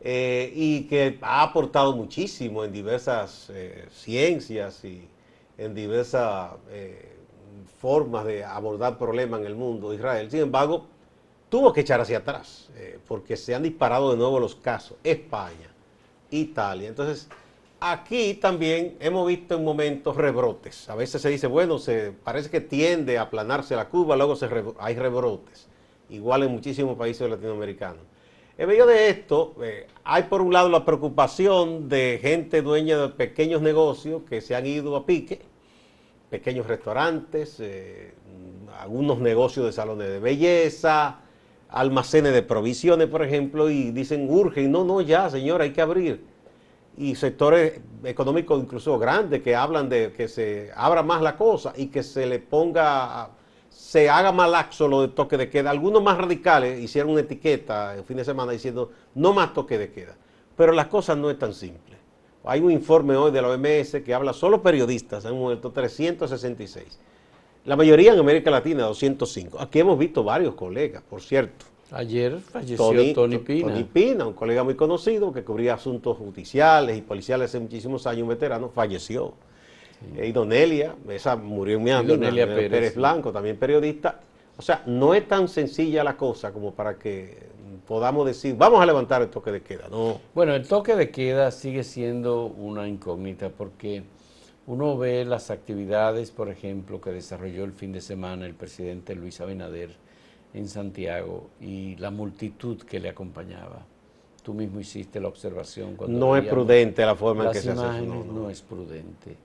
Eh, 0.00 0.52
y 0.54 0.82
que 0.84 1.18
ha 1.22 1.42
aportado 1.42 1.96
muchísimo 1.96 2.62
en 2.64 2.72
diversas 2.72 3.50
eh, 3.50 3.86
ciencias 3.90 4.84
y 4.84 5.08
en 5.58 5.74
diversas 5.74 6.52
formas 7.78 8.24
de 8.24 8.44
abordar 8.44 8.98
problemas 8.98 9.40
en 9.40 9.46
el 9.46 9.54
mundo, 9.54 9.92
Israel. 9.92 10.30
Sin 10.30 10.40
embargo, 10.40 10.86
tuvo 11.48 11.72
que 11.72 11.80
echar 11.82 12.00
hacia 12.00 12.18
atrás, 12.18 12.70
eh, 12.76 12.98
porque 13.06 13.36
se 13.36 13.54
han 13.54 13.62
disparado 13.62 14.10
de 14.10 14.16
nuevo 14.16 14.40
los 14.40 14.54
casos. 14.54 14.96
España, 15.04 15.70
Italia. 16.30 16.88
Entonces, 16.88 17.28
aquí 17.80 18.34
también 18.34 18.96
hemos 19.00 19.26
visto 19.26 19.54
en 19.56 19.64
momentos 19.64 20.16
rebrotes. 20.16 20.88
A 20.88 20.94
veces 20.94 21.22
se 21.22 21.28
dice, 21.28 21.46
bueno, 21.46 21.78
se 21.78 22.12
parece 22.12 22.50
que 22.50 22.60
tiende 22.60 23.18
a 23.18 23.22
aplanarse 23.22 23.76
la 23.76 23.88
curva, 23.88 24.16
luego 24.16 24.36
hay 24.78 24.94
rebrotes. 24.94 25.68
Igual 26.08 26.44
en 26.44 26.52
muchísimos 26.52 26.96
países 26.96 27.28
latinoamericanos. 27.28 28.02
En 28.58 28.68
medio 28.68 28.86
de 28.86 29.10
esto, 29.10 29.54
eh, 29.62 29.86
hay 30.02 30.22
por 30.24 30.40
un 30.40 30.50
lado 30.50 30.70
la 30.70 30.82
preocupación 30.86 31.90
de 31.90 32.18
gente 32.22 32.62
dueña 32.62 32.96
de 32.96 33.08
pequeños 33.10 33.60
negocios 33.60 34.22
que 34.26 34.40
se 34.40 34.54
han 34.54 34.64
ido 34.64 34.96
a 34.96 35.04
pique, 35.04 35.42
pequeños 36.30 36.66
restaurantes, 36.66 37.60
eh, 37.60 38.14
algunos 38.80 39.18
negocios 39.18 39.66
de 39.66 39.72
salones 39.72 40.08
de 40.08 40.20
belleza, 40.20 41.20
almacenes 41.68 42.32
de 42.32 42.42
provisiones, 42.42 43.08
por 43.08 43.22
ejemplo, 43.22 43.68
y 43.68 43.90
dicen 43.90 44.26
urge, 44.30 44.66
no, 44.66 44.84
no, 44.84 45.02
ya, 45.02 45.28
señor, 45.28 45.60
hay 45.60 45.74
que 45.74 45.82
abrir. 45.82 46.24
Y 46.96 47.14
sectores 47.14 47.80
económicos 48.04 48.58
incluso 48.62 48.98
grandes 48.98 49.42
que 49.42 49.54
hablan 49.54 49.90
de 49.90 50.14
que 50.14 50.28
se 50.28 50.70
abra 50.74 51.02
más 51.02 51.20
la 51.20 51.36
cosa 51.36 51.74
y 51.76 51.88
que 51.88 52.02
se 52.02 52.24
le 52.24 52.38
ponga, 52.38 53.32
se 53.76 54.08
haga 54.08 54.32
más 54.32 54.50
laxo 54.50 54.88
lo 54.88 55.02
de 55.02 55.08
toque 55.08 55.36
de 55.36 55.48
queda. 55.48 55.70
Algunos 55.70 56.02
más 56.02 56.18
radicales 56.18 56.82
hicieron 56.82 57.12
una 57.12 57.20
etiqueta 57.20 57.94
el 57.94 58.04
fin 58.04 58.16
de 58.16 58.24
semana 58.24 58.52
diciendo 58.52 58.90
no 59.14 59.32
más 59.32 59.52
toque 59.52 59.78
de 59.78 59.90
queda. 59.90 60.16
Pero 60.56 60.72
las 60.72 60.86
cosas 60.86 61.16
no 61.18 61.30
es 61.30 61.38
tan 61.38 61.52
simple. 61.52 61.96
Hay 62.44 62.60
un 62.60 62.70
informe 62.70 63.16
hoy 63.16 63.30
de 63.32 63.42
la 63.42 63.48
OMS 63.48 64.02
que 64.04 64.14
habla 64.14 64.32
solo 64.32 64.62
periodistas, 64.62 65.26
han 65.26 65.34
muerto 65.34 65.72
366 65.72 66.98
la 67.66 67.74
mayoría 67.74 68.12
en 68.12 68.20
América 68.20 68.50
Latina, 68.50 68.84
205. 68.84 69.60
Aquí 69.60 69.80
hemos 69.80 69.98
visto 69.98 70.22
varios 70.22 70.54
colegas, 70.54 71.02
por 71.02 71.20
cierto. 71.20 71.66
Ayer 71.90 72.38
falleció 72.38 73.12
Tony, 73.12 73.38
Pina. 73.38 73.68
Tony 73.68 73.84
Pina, 73.84 74.26
un 74.26 74.32
colega 74.32 74.64
muy 74.64 74.74
conocido 74.74 75.32
que 75.32 75.42
cubría 75.42 75.74
asuntos 75.74 76.16
judiciales 76.16 76.96
y 76.96 77.02
policiales 77.02 77.50
hace 77.50 77.60
muchísimos 77.60 78.06
años, 78.06 78.22
un 78.22 78.28
veterano, 78.28 78.68
falleció. 78.68 79.34
Y 80.22 80.32
Donelia, 80.32 80.94
esa 81.08 81.36
murió 81.36 81.78
en 81.78 81.84
Miami, 81.84 82.08
Donelia 82.08 82.46
Pérez, 82.46 82.94
Blanco, 82.94 83.32
también 83.32 83.56
periodista. 83.56 84.20
O 84.56 84.62
sea, 84.62 84.82
no 84.86 85.14
es 85.14 85.26
tan 85.26 85.48
sencilla 85.48 86.04
la 86.04 86.16
cosa 86.16 86.52
como 86.52 86.72
para 86.72 86.98
que 86.98 87.46
podamos 87.86 88.26
decir, 88.26 88.56
vamos 88.56 88.80
a 88.80 88.86
levantar 88.86 89.22
el 89.22 89.28
toque 89.28 89.52
de 89.52 89.62
queda. 89.62 89.88
No. 89.90 90.20
Bueno, 90.34 90.54
el 90.54 90.66
toque 90.66 90.94
de 90.96 91.10
queda 91.10 91.50
sigue 91.50 91.84
siendo 91.84 92.46
una 92.46 92.88
incógnita 92.88 93.48
porque 93.48 94.02
uno 94.66 94.98
ve 94.98 95.24
las 95.24 95.50
actividades, 95.50 96.30
por 96.30 96.48
ejemplo, 96.50 97.00
que 97.00 97.10
desarrolló 97.10 97.64
el 97.64 97.72
fin 97.72 97.92
de 97.92 98.00
semana 98.00 98.46
el 98.46 98.54
presidente 98.54 99.14
Luis 99.14 99.40
Abinader 99.40 99.90
en 100.54 100.68
Santiago 100.68 101.50
y 101.60 101.96
la 101.96 102.10
multitud 102.10 102.82
que 102.82 102.98
le 102.98 103.08
acompañaba. 103.08 103.84
Tú 104.42 104.54
mismo 104.54 104.80
hiciste 104.80 105.20
la 105.20 105.28
observación. 105.28 105.96
Cuando 105.96 106.18
no 106.18 106.36
es 106.36 106.44
prudente 106.46 107.04
la 107.04 107.14
forma 107.14 107.46
en 107.46 107.52
que 107.52 107.60
se 107.60 107.70
hace. 107.72 108.02
No, 108.02 108.24
no. 108.24 108.50
es 108.50 108.62
prudente. 108.62 109.36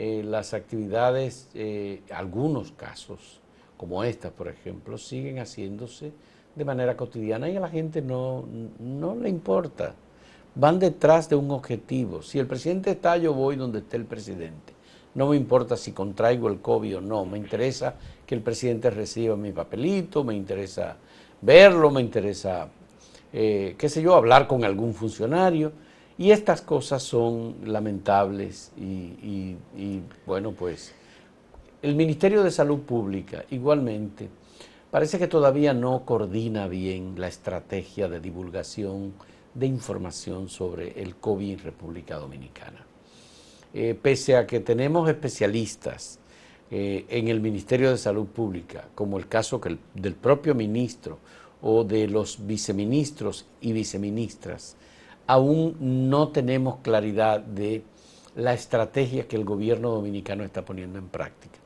Eh, 0.00 0.22
las 0.24 0.54
actividades, 0.54 1.48
eh, 1.54 2.02
algunos 2.10 2.70
casos, 2.70 3.40
como 3.76 4.04
esta, 4.04 4.30
por 4.30 4.46
ejemplo, 4.46 4.96
siguen 4.96 5.38
haciéndose 5.38 6.12
de 6.54 6.64
manera 6.64 6.96
cotidiana 6.96 7.48
y 7.48 7.56
a 7.56 7.60
la 7.60 7.68
gente 7.68 8.00
no, 8.00 8.44
no 8.78 9.16
le 9.16 9.28
importa 9.28 9.96
van 10.54 10.78
detrás 10.78 11.28
de 11.28 11.36
un 11.36 11.50
objetivo. 11.50 12.22
Si 12.22 12.38
el 12.38 12.46
presidente 12.46 12.90
está, 12.90 13.16
yo 13.16 13.32
voy 13.32 13.56
donde 13.56 13.78
esté 13.78 13.96
el 13.96 14.04
presidente. 14.04 14.72
No 15.14 15.28
me 15.28 15.36
importa 15.36 15.76
si 15.76 15.92
contraigo 15.92 16.48
el 16.48 16.60
COVID 16.60 16.98
o 16.98 17.00
no, 17.00 17.24
me 17.24 17.38
interesa 17.38 17.94
que 18.26 18.34
el 18.34 18.40
presidente 18.40 18.90
reciba 18.90 19.36
mi 19.36 19.52
papelito, 19.52 20.22
me 20.22 20.34
interesa 20.34 20.96
verlo, 21.40 21.90
me 21.90 22.00
interesa, 22.00 22.68
eh, 23.32 23.74
qué 23.78 23.88
sé 23.88 24.02
yo, 24.02 24.14
hablar 24.14 24.46
con 24.46 24.64
algún 24.64 24.94
funcionario. 24.94 25.72
Y 26.18 26.32
estas 26.32 26.62
cosas 26.62 27.04
son 27.04 27.54
lamentables 27.64 28.72
y, 28.76 29.54
bueno, 30.26 30.50
pues 30.50 30.92
el 31.80 31.94
Ministerio 31.94 32.42
de 32.42 32.50
Salud 32.50 32.80
Pública 32.80 33.44
igualmente 33.50 34.28
parece 34.90 35.20
que 35.20 35.28
todavía 35.28 35.72
no 35.72 36.04
coordina 36.04 36.66
bien 36.66 37.14
la 37.16 37.28
estrategia 37.28 38.08
de 38.08 38.18
divulgación 38.18 39.14
de 39.54 39.66
información 39.66 40.48
sobre 40.48 41.00
el 41.00 41.14
COVID 41.14 41.52
en 41.52 41.58
República 41.60 42.16
Dominicana. 42.16 42.84
Eh, 43.72 43.96
pese 44.00 44.36
a 44.36 44.44
que 44.44 44.58
tenemos 44.58 45.08
especialistas 45.08 46.18
eh, 46.68 47.06
en 47.10 47.28
el 47.28 47.40
Ministerio 47.40 47.90
de 47.90 47.98
Salud 47.98 48.26
Pública, 48.26 48.88
como 48.96 49.18
el 49.18 49.28
caso 49.28 49.60
del 49.94 50.14
propio 50.14 50.56
ministro 50.56 51.18
o 51.62 51.84
de 51.84 52.08
los 52.08 52.44
viceministros 52.44 53.46
y 53.60 53.72
viceministras, 53.72 54.76
aún 55.28 55.76
no 56.10 56.28
tenemos 56.28 56.78
claridad 56.82 57.38
de 57.38 57.84
la 58.34 58.54
estrategia 58.54 59.28
que 59.28 59.36
el 59.36 59.44
gobierno 59.44 59.90
dominicano 59.90 60.42
está 60.42 60.64
poniendo 60.64 60.98
en 60.98 61.08
práctica 61.08 61.58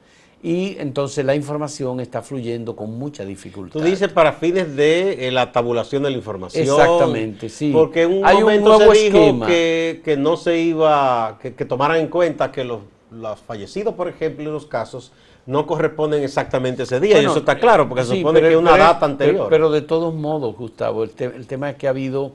y 0.43 0.77
entonces 0.81 1.25
la 1.25 1.37
información 1.37 2.01
está 2.01 2.21
fluyendo 2.21 2.75
con 2.75 2.99
mucha 2.99 3.25
dificultad. 3.25 3.79
Tú 3.79 3.85
dices 3.85 4.09
para 4.09 4.33
fines 4.33 4.75
de 4.75 5.29
eh, 5.29 5.31
la 5.31 5.53
tabulación 5.53 6.03
de 6.03 6.11
la 6.11 6.17
información. 6.17 6.65
Exactamente, 6.65 7.49
sí. 7.49 7.71
Porque 7.73 8.03
en 8.03 8.15
un 8.15 8.23
momento 8.23 8.79
se 8.79 9.11
dijo 9.11 9.47
que, 9.47 10.17
no 10.19 10.37
se 10.37 10.59
iba, 10.59 11.39
que, 11.41 11.65
tomaran 11.65 11.99
en 11.99 12.09
cuenta 12.09 12.51
que 12.51 12.65
los, 12.65 12.81
fallecidos, 13.47 13.95
por 13.95 14.09
ejemplo, 14.09 14.45
en 14.45 14.53
los 14.53 14.67
casos, 14.67 15.13
no 15.47 15.65
corresponden 15.65 16.25
exactamente 16.25 16.83
ese 16.83 16.99
día. 16.99 17.23
y 17.23 17.27
eso 17.27 17.39
está 17.39 17.57
claro, 17.57 17.89
porque 17.89 18.05
se 18.05 18.17
supone 18.17 18.41
que 18.41 18.51
es 18.51 18.57
una 18.57 18.77
data 18.77 19.07
anterior. 19.07 19.47
Pero, 19.49 19.71
de 19.71 19.83
todos 19.83 20.13
modos, 20.13 20.57
Gustavo, 20.57 21.05
el, 21.05 21.13
el 21.19 21.47
tema 21.47 21.71
es 21.71 21.77
que 21.77 21.87
ha 21.87 21.91
habido 21.91 22.33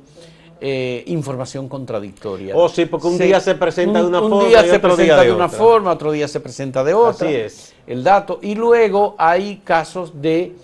eh, 0.59 1.03
información 1.07 1.67
contradictoria. 1.69 2.55
Oh, 2.55 2.69
sí, 2.69 2.85
porque 2.85 3.07
un 3.07 3.17
día 3.17 3.39
se 3.39 3.55
presenta 3.55 4.01
de 4.01 4.07
una 4.07 4.19
forma. 4.19 4.35
Un 4.37 4.47
día 4.47 4.63
se 4.63 4.79
presenta 4.79 5.21
de, 5.21 5.31
una 5.31 5.49
forma, 5.49 5.91
otro 5.91 6.11
día 6.11 6.27
se 6.27 6.39
presenta 6.39 6.83
de 6.83 6.93
otra. 6.93 7.27
Así 7.27 7.35
es. 7.35 7.73
El 7.85 8.03
dato. 8.03 8.39
Y 8.41 8.55
luego 8.55 9.15
hay 9.17 9.61
casos 9.63 10.21
de 10.21 10.55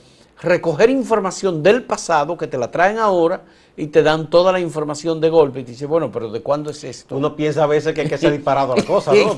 recoger 0.41 0.89
información 0.89 1.63
del 1.63 1.83
pasado 1.83 2.37
que 2.37 2.47
te 2.47 2.57
la 2.57 2.69
traen 2.69 2.99
ahora 2.99 3.43
y 3.75 3.87
te 3.87 4.03
dan 4.03 4.29
toda 4.29 4.51
la 4.51 4.59
información 4.59 5.19
de 5.19 5.29
golpe 5.29 5.61
y 5.61 5.63
te 5.63 5.71
dice, 5.71 5.85
bueno, 5.85 6.11
pero 6.11 6.29
¿de 6.29 6.41
cuándo 6.41 6.69
es 6.69 6.83
esto? 6.83 7.17
Uno 7.17 7.35
piensa 7.35 7.63
a 7.63 7.67
veces 7.67 7.93
que 7.93 8.01
hay 8.01 8.07
que 8.07 8.17
ser 8.17 8.31
disparado 8.31 8.73
a 8.73 8.75
la 8.77 8.83
cosa, 8.83 9.11
¿no? 9.13 9.37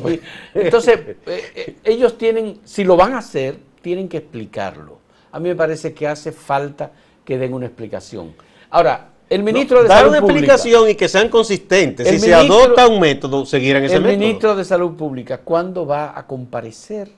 Entonces, 0.54 1.00
eh, 1.26 1.52
eh, 1.56 1.76
ellos 1.84 2.18
tienen, 2.18 2.60
si 2.66 2.84
lo 2.84 2.98
van 2.98 3.14
a 3.14 3.20
hacer, 3.20 3.58
tienen 3.82 4.10
que 4.10 4.18
explicarlo. 4.18 5.00
A 5.32 5.40
mí 5.40 5.50
me 5.50 5.56
parece 5.56 5.94
que 5.94 6.08
hace 6.08 6.32
falta 6.32 6.92
que 7.24 7.38
den 7.38 7.54
una 7.54 7.68
explicación. 7.68 8.34
Ahora, 8.70 9.10
el 9.30 9.44
ministro 9.44 9.82
de 9.82 9.88
Salud 9.88 10.02
Dar 10.02 10.08
una 10.08 10.18
explicación 10.20 10.90
y 10.90 10.96
que 10.96 11.08
sean 11.08 11.30
consistentes. 11.30 12.08
Si 12.08 12.20
se 12.20 12.34
adopta 12.34 12.88
un 12.88 13.00
método, 13.00 13.46
seguirán 13.46 13.84
ese 13.84 13.96
método. 13.96 14.12
El 14.12 14.18
ministro 14.18 14.56
de 14.56 14.66
Salud 14.66 14.92
Pública, 14.96 15.40
¿cuándo 15.40 15.86
va 15.86 16.18
a 16.18 16.28
comparecer, 16.28 17.10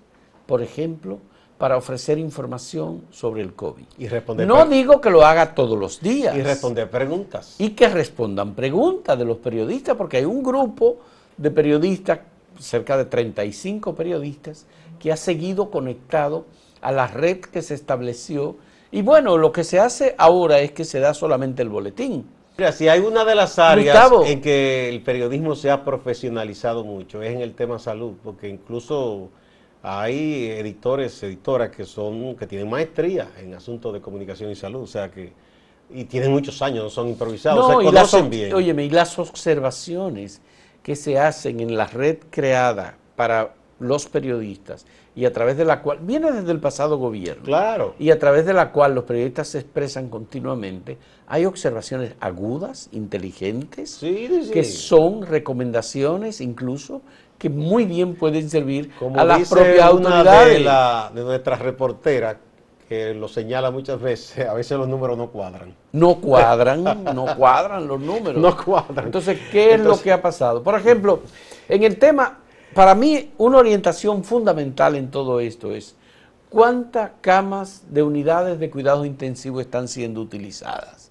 por 0.46 0.62
ejemplo, 0.62 1.20
para 1.58 1.76
ofrecer 1.76 2.18
información 2.18 3.04
sobre 3.12 3.42
el 3.42 3.54
COVID? 3.54 3.86
Y 3.98 4.08
responder 4.08 4.48
no 4.48 4.66
digo 4.66 5.02
que 5.02 5.10
lo 5.10 5.26
haga 5.26 5.54
todos 5.54 5.78
los 5.78 6.00
días. 6.00 6.36
Y 6.36 6.42
responder 6.42 6.90
preguntas. 6.90 7.56
Y 7.58 7.72
que 7.72 7.90
respondan 7.90 8.54
preguntas 8.54 9.18
de 9.18 9.26
los 9.26 9.38
periodistas, 9.38 9.96
porque 9.96 10.18
hay 10.18 10.26
un 10.26 10.44
grupo 10.44 11.00
de 11.36 11.52
periodistas, 11.52 12.20
cerca 12.60 12.98
de 12.98 13.06
35 13.06 13.96
periodistas, 13.96 14.66
que 15.00 15.12
ha 15.12 15.18
seguido 15.18 15.70
conectado 15.70 16.46
a 16.82 16.92
la 16.92 17.08
red 17.08 17.40
que 17.40 17.62
se 17.62 17.74
estableció 17.74 18.56
y 18.92 19.02
bueno, 19.02 19.38
lo 19.38 19.52
que 19.52 19.64
se 19.64 19.80
hace 19.80 20.16
ahora 20.18 20.60
es 20.60 20.72
que 20.72 20.86
se 20.86 21.00
da 21.00 21.14
solamente 21.14 21.62
el 21.62 21.70
boletín. 21.70 22.26
Mira, 22.58 22.72
si 22.72 22.88
hay 22.88 23.02
una 23.02 23.24
de 23.24 23.36
las 23.36 23.60
áreas 23.60 24.12
en 24.26 24.42
que 24.42 24.90
el 24.90 25.02
periodismo 25.02 25.56
se 25.56 25.70
ha 25.70 25.84
profesionalizado 25.84 26.84
mucho, 26.84 27.22
es 27.22 27.34
en 27.34 27.42
el 27.42 27.54
tema 27.54 27.78
salud, 27.78 28.14
porque 28.24 28.50
incluso 28.50 29.30
hay 29.84 30.48
editores, 30.50 31.22
editoras 31.22 31.70
que 31.70 31.86
son, 31.86 32.36
que 32.36 32.48
tienen 32.48 32.70
maestría 32.70 33.30
en 33.38 33.54
asuntos 33.54 33.94
de 33.94 34.02
comunicación 34.02 34.50
y 34.50 34.56
salud, 34.56 34.82
o 34.82 34.88
sea 34.88 35.12
que, 35.12 35.34
y 35.92 36.06
tienen 36.06 36.32
muchos 36.32 36.62
años, 36.64 36.84
no 36.84 36.90
son 36.90 37.10
improvisados, 37.10 37.70
no, 37.70 37.80
se 37.80 37.86
conocen 37.86 38.30
bien. 38.30 38.54
Óyeme, 38.54 38.86
y 38.86 38.90
las 38.90 39.20
observaciones 39.20 40.42
que 40.82 40.96
se 40.96 41.20
hacen 41.20 41.60
en 41.60 41.78
la 41.78 41.86
red 41.86 42.18
creada 42.32 42.98
para 43.16 43.54
los 43.80 44.08
periodistas 44.08 44.86
y 45.16 45.26
a 45.26 45.34
través 45.34 45.58
de 45.58 45.66
la 45.66 45.82
cual, 45.82 46.00
viene 46.02 46.32
desde 46.32 46.52
el 46.52 46.60
pasado 46.60 46.98
gobierno, 46.98 47.44
claro. 47.44 47.96
y 48.00 48.12
a 48.12 48.20
través 48.20 48.46
de 48.46 48.54
la 48.54 48.72
cual 48.72 48.96
los 48.96 49.04
periodistas 49.04 49.48
se 49.50 49.60
expresan 49.60 50.10
continuamente, 50.10 50.98
hay 51.28 51.46
observaciones 51.46 52.14
agudas, 52.20 52.90
inteligentes, 52.92 54.00
que 54.00 54.64
son 54.64 55.26
recomendaciones 55.26 56.42
incluso 56.42 57.02
que 57.38 57.50
muy 57.50 57.86
bien 57.86 58.16
pueden 58.16 58.50
servir 58.50 58.92
a 59.16 59.24
las 59.24 59.50
propias 59.50 59.82
autoridades. 59.82 60.58
De, 60.58 60.64
la, 60.64 61.12
de 61.14 61.24
nuestras 61.24 61.60
reporteras, 61.60 62.38
que 62.88 63.14
lo 63.14 63.28
señala 63.28 63.70
muchas 63.70 64.00
veces, 64.02 64.48
a 64.48 64.54
veces 64.54 64.78
los 64.78 64.88
números 64.88 65.18
no 65.18 65.28
cuadran. 65.30 65.76
No 65.92 66.16
cuadran, 66.16 66.84
no 66.84 67.26
cuadran 67.36 67.88
los 67.88 68.00
números. 68.00 68.38
No 68.42 68.56
cuadran. 68.56 69.06
Entonces, 69.06 69.40
¿qué 69.52 69.74
es 69.74 69.80
lo 69.80 70.00
que 70.02 70.12
ha 70.12 70.22
pasado? 70.22 70.64
Por 70.64 70.76
ejemplo, 70.76 71.22
en 71.68 71.84
el 71.84 71.98
tema 71.98 72.40
para 72.78 72.94
mí, 72.94 73.32
una 73.40 73.58
orientación 73.58 74.24
fundamental 74.24 74.94
en 74.94 75.10
todo 75.10 75.40
esto 75.40 75.72
es 75.72 75.96
cuántas 76.48 77.10
camas 77.22 77.82
de 77.90 78.04
unidades 78.04 78.60
de 78.60 78.70
cuidado 78.70 79.04
intensivo 79.04 79.60
están 79.60 79.88
siendo 79.88 80.22
utilizadas. 80.22 81.10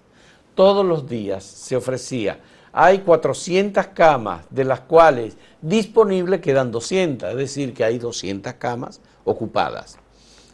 Todos 0.54 0.86
los 0.86 1.08
días 1.08 1.42
se 1.42 1.74
ofrecía, 1.74 2.38
hay 2.72 3.00
400 3.00 3.88
camas, 3.88 4.44
de 4.48 4.62
las 4.62 4.82
cuales 4.82 5.38
disponibles 5.60 6.40
quedan 6.40 6.70
200, 6.70 7.30
es 7.30 7.36
decir, 7.36 7.74
que 7.74 7.82
hay 7.82 7.98
200 7.98 8.52
camas 8.52 9.00
ocupadas. 9.24 9.98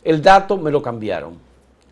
El 0.03 0.23
dato 0.23 0.57
me 0.57 0.71
lo 0.71 0.81
cambiaron. 0.81 1.37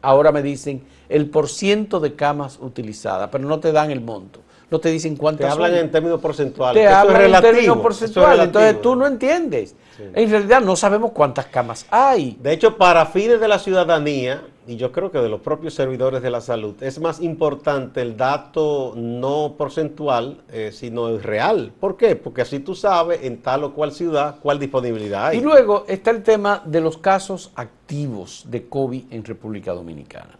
Ahora 0.00 0.32
me 0.32 0.42
dicen 0.42 0.82
el 1.10 1.28
porciento 1.28 2.00
de 2.00 2.14
camas 2.14 2.58
utilizadas, 2.58 3.28
pero 3.30 3.46
no 3.46 3.60
te 3.60 3.70
dan 3.70 3.90
el 3.90 4.00
monto 4.00 4.40
no 4.70 4.78
te 4.78 4.90
dicen 4.90 5.16
cuántas 5.16 5.46
Te 5.46 5.52
hablan 5.52 5.74
en 5.74 5.90
términos 5.90 6.20
porcentuales. 6.20 6.82
Te 6.82 6.88
hablan 6.88 7.34
en 7.34 7.40
términos 7.40 7.78
porcentuales, 7.78 8.46
entonces 8.46 8.80
tú 8.80 8.94
no 8.94 9.06
entiendes. 9.06 9.74
En 10.14 10.30
realidad 10.30 10.60
no 10.60 10.76
sabemos 10.76 11.10
cuántas 11.12 11.46
camas 11.46 11.86
hay. 11.90 12.38
De 12.40 12.52
hecho, 12.52 12.76
para 12.76 13.04
fines 13.06 13.40
de 13.40 13.48
la 13.48 13.58
ciudadanía, 13.58 14.42
y 14.66 14.76
yo 14.76 14.92
creo 14.92 15.10
que 15.10 15.18
de 15.18 15.28
los 15.28 15.40
propios 15.40 15.74
servidores 15.74 16.22
de 16.22 16.30
la 16.30 16.40
salud, 16.40 16.80
es 16.82 17.00
más 17.00 17.20
importante 17.20 18.00
el 18.00 18.16
dato 18.16 18.94
no 18.96 19.56
porcentual, 19.58 20.42
eh, 20.52 20.71
sino 20.73 21.08
el 21.08 21.23
real. 21.23 21.73
¿Por 21.78 21.97
qué? 21.97 22.14
Porque 22.14 22.42
así 22.42 22.60
tú 22.60 22.75
sabes 22.75 23.25
en 23.25 23.42
tal 23.42 23.64
o 23.64 23.75
cual 23.75 23.92
ciudad 23.92 24.36
cuál 24.40 24.58
disponibilidad 24.58 25.26
hay. 25.26 25.38
Y 25.38 25.40
luego 25.40 25.84
está 25.88 26.12
el 26.12 26.23
tema 26.23 26.62
de 26.64 26.80
los 26.80 26.97
casos 26.97 27.50
activos 27.56 28.45
de 28.49 28.68
COVID 28.68 29.12
en 29.12 29.25
República 29.25 29.73
Dominicana. 29.73 30.38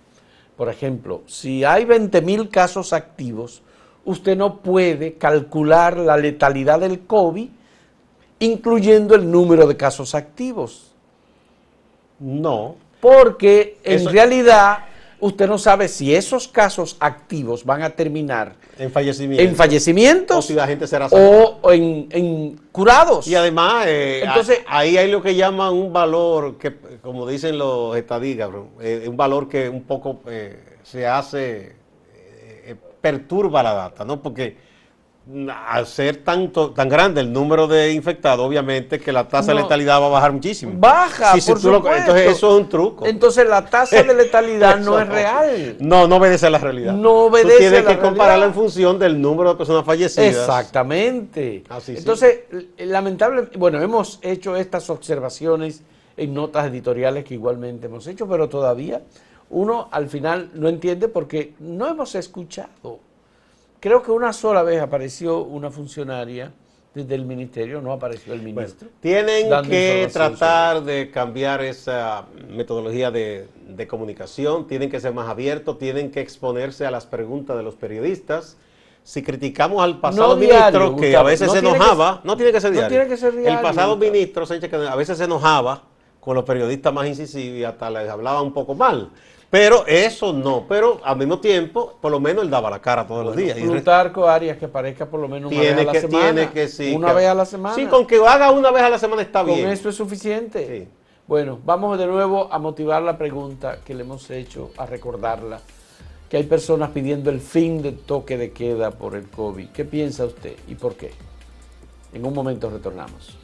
Por 0.57 0.69
ejemplo, 0.69 1.23
si 1.27 1.65
hay 1.65 1.85
20 1.85 2.21
mil 2.23 2.49
casos 2.51 2.93
activos, 2.93 3.63
usted 4.05 4.37
no 4.37 4.59
puede 4.59 5.15
calcular 5.15 5.97
la 5.97 6.17
letalidad 6.17 6.81
del 6.81 7.01
COVID 7.01 7.49
incluyendo 8.41 9.15
el 9.15 9.31
número 9.31 9.67
de 9.67 9.77
casos 9.77 10.15
activos. 10.15 10.93
No. 12.19 12.77
Porque 13.01 13.79
en 13.85 14.07
realidad 14.07 14.79
usted 15.21 15.47
no 15.47 15.59
sabe 15.59 15.89
si 15.89 16.15
esos 16.15 16.49
casos 16.49 16.97
activos 17.01 17.65
van 17.65 17.83
a 17.83 17.91
terminar 17.91 18.55
en 18.79 18.91
fallecimientos, 18.91 19.47
en 19.47 19.57
fallecimientos 19.57 20.37
o 20.39 20.43
si 20.43 20.55
la 20.55 20.67
gente 20.67 20.87
será 20.87 21.07
o 21.07 21.73
en, 21.73 22.59
curados. 22.73 23.27
Y 23.29 23.35
además, 23.35 23.87
eh, 23.87 24.23
Entonces, 24.25 24.61
ahí 24.67 24.97
hay 24.97 25.11
lo 25.11 25.23
que 25.23 25.35
llaman 25.35 25.75
un 25.75 25.93
valor 25.93 26.57
que, 26.57 26.75
como 27.03 27.27
dicen 27.27 27.59
los 27.59 27.97
estadígrafos, 27.97 28.67
eh, 28.81 29.05
un 29.07 29.17
valor 29.17 29.49
que 29.49 29.69
un 29.69 29.83
poco 29.83 30.21
eh, 30.27 30.79
se 30.83 31.07
hace 31.07 31.80
perturba 33.01 33.63
la 33.63 33.75
data, 33.75 34.05
¿no? 34.05 34.23
Porque 34.23 34.71
al 35.69 35.87
ser 35.87 36.17
tanto, 36.19 36.71
tan 36.71 36.89
grande 36.89 37.21
el 37.21 37.33
número 37.33 37.69
de 37.69 37.93
infectados, 37.93 38.45
obviamente 38.45 38.99
que 38.99 39.13
la 39.13 39.29
tasa 39.29 39.55
de 39.55 39.63
letalidad 39.63 40.01
va 40.01 40.07
a 40.07 40.09
bajar 40.09 40.33
muchísimo. 40.33 40.73
Baja, 40.77 41.33
por 41.33 41.97
entonces 41.97 42.31
eso 42.31 42.57
es 42.57 42.63
un 42.63 42.69
truco. 42.69 43.07
Entonces 43.07 43.47
la 43.47 43.65
tasa 43.65 44.03
de 44.03 44.15
letalidad 44.15 44.79
no 44.79 44.99
es 44.99 45.09
real. 45.09 45.77
No, 45.79 46.09
no 46.09 46.17
obedece 46.17 46.47
a 46.47 46.51
la 46.51 46.59
realidad. 46.59 46.95
No 46.95 47.27
obedece 47.27 47.53
Tú 47.53 47.59
tienes 47.59 47.83
que 47.85 47.99
compararla 47.99 48.47
en 48.47 48.55
función 48.55 48.99
del 48.99 49.21
número 49.21 49.51
de 49.51 49.57
personas 49.57 49.85
fallecidas. 49.85 50.27
Exactamente. 50.27 51.63
entonces, 51.89 52.41
lamentable, 52.79 53.49
bueno, 53.57 53.81
hemos 53.81 54.19
hecho 54.23 54.57
estas 54.57 54.91
observaciones 54.91 55.83
en 56.21 56.35
notas 56.35 56.67
editoriales 56.67 57.25
que 57.25 57.33
igualmente 57.33 57.87
hemos 57.87 58.07
hecho, 58.07 58.29
pero 58.29 58.49
todavía 58.51 59.01
uno 59.49 59.89
al 59.91 60.09
final 60.09 60.51
no 60.53 60.69
entiende 60.69 61.09
porque 61.09 61.55
no 61.59 61.89
hemos 61.89 62.15
escuchado. 62.15 63.01
Creo 63.81 64.03
que 64.03 64.11
una 64.11 64.35
sola 64.35 64.63
vez 64.63 64.83
apareció 64.83 65.43
una 65.43 65.71
funcionaria 65.71 66.53
desde 66.95 67.15
el 67.15 67.25
ministerio, 67.25 67.81
no 67.81 67.93
apareció 67.93 68.35
el 68.35 68.43
ministro. 68.43 68.89
tienen 69.01 69.49
que 69.63 70.11
tratar 70.13 70.83
de 70.83 71.11
cambiar 71.11 71.63
esa 71.63 72.27
metodología 72.51 73.11
de, 73.11 73.49
comunicación, 73.89 74.67
tienen 74.67 74.91
que 74.91 75.01
ser 75.01 75.15
más 75.15 75.27
abiertos, 75.27 75.79
tienen 75.79 76.11
que 76.11 76.21
exponerse 76.21 76.85
a 76.85 76.91
las 76.91 77.07
preguntas 77.07 77.57
de 77.57 77.63
los 77.63 77.77
periodistas. 77.77 78.59
Si 79.03 79.23
criticamos 79.23 79.83
al 79.83 79.99
pasado 79.99 80.37
ministro 80.37 80.97
que 80.97 81.17
a 81.17 81.23
veces 81.23 81.51
se 81.51 81.61
enojaba, 81.61 82.21
no 82.25 82.37
tiene 82.37 82.53
que 82.53 82.61
ser 82.61 82.73
diario. 82.73 83.01
el 83.01 83.61
pasado 83.63 83.97
ministro 83.97 84.47
que 84.47 84.77
a 84.77 84.95
veces 84.97 85.17
se 85.17 85.25
enojaba 85.25 85.85
con 86.21 86.35
los 86.35 86.45
periodistas 86.45 86.93
más 86.93 87.07
incisivos 87.07 87.59
y 87.59 87.65
hasta 87.65 87.91
les 87.91 88.09
hablaba 88.09 88.43
un 88.43 88.53
poco 88.53 88.75
mal. 88.75 89.11
Pero 89.51 89.85
eso 89.89 90.33
no, 90.33 90.65
pero 90.69 91.01
al 91.03 91.17
mismo 91.17 91.41
tiempo, 91.41 91.99
por 92.01 92.13
lo 92.13 92.21
menos 92.21 92.45
él 92.45 92.51
daba 92.51 92.71
la 92.71 92.81
cara 92.81 93.05
todos 93.05 93.25
los 93.25 93.35
días. 93.35 93.59
Plutarco 93.59 94.29
Arias 94.29 94.57
que 94.57 94.69
parezca 94.69 95.07
por 95.07 95.19
lo 95.19 95.27
menos 95.27 95.51
una 95.51 95.61
vez 95.61 95.73
a 95.77 95.83
la 95.83 95.95
semana. 95.95 96.33
Tiene 96.33 96.51
que 96.51 96.69
sí. 96.69 96.95
Una 96.95 97.13
vez 97.13 97.27
a 97.27 97.35
la 97.35 97.45
semana. 97.45 97.75
Sí, 97.75 97.87
con 97.87 98.07
que 98.07 98.25
haga 98.25 98.53
una 98.53 98.71
vez 98.71 98.85
a 98.85 98.91
la 98.91 98.99
semana 98.99 99.23
está 99.23 99.43
bien. 99.43 99.63
Con 99.63 99.71
eso 99.71 99.89
es 99.89 99.97
suficiente. 99.97 100.85
Sí. 100.85 100.89
Bueno, 101.27 101.59
vamos 101.65 101.99
de 101.99 102.07
nuevo 102.07 102.49
a 102.53 102.61
motivar 102.61 103.03
la 103.03 103.19
pregunta 103.19 103.81
que 103.85 103.93
le 103.93 104.03
hemos 104.03 104.31
hecho, 104.31 104.71
a 104.77 104.87
recordarla. 104.87 105.61
Que 106.29 106.37
hay 106.37 106.45
personas 106.45 106.91
pidiendo 106.91 107.29
el 107.31 107.41
fin 107.41 107.83
del 107.83 107.99
toque 107.99 108.37
de 108.39 108.53
queda 108.53 108.93
por 108.93 109.17
el 109.17 109.29
COVID. 109.29 109.71
¿Qué 109.71 109.85
piensa 109.85 110.27
usted 110.27 110.55
y 110.69 110.77
por 110.77 110.95
qué? 110.95 111.11
En 112.13 112.25
un 112.25 112.35
momento 112.35 112.71
retornamos. 112.71 113.37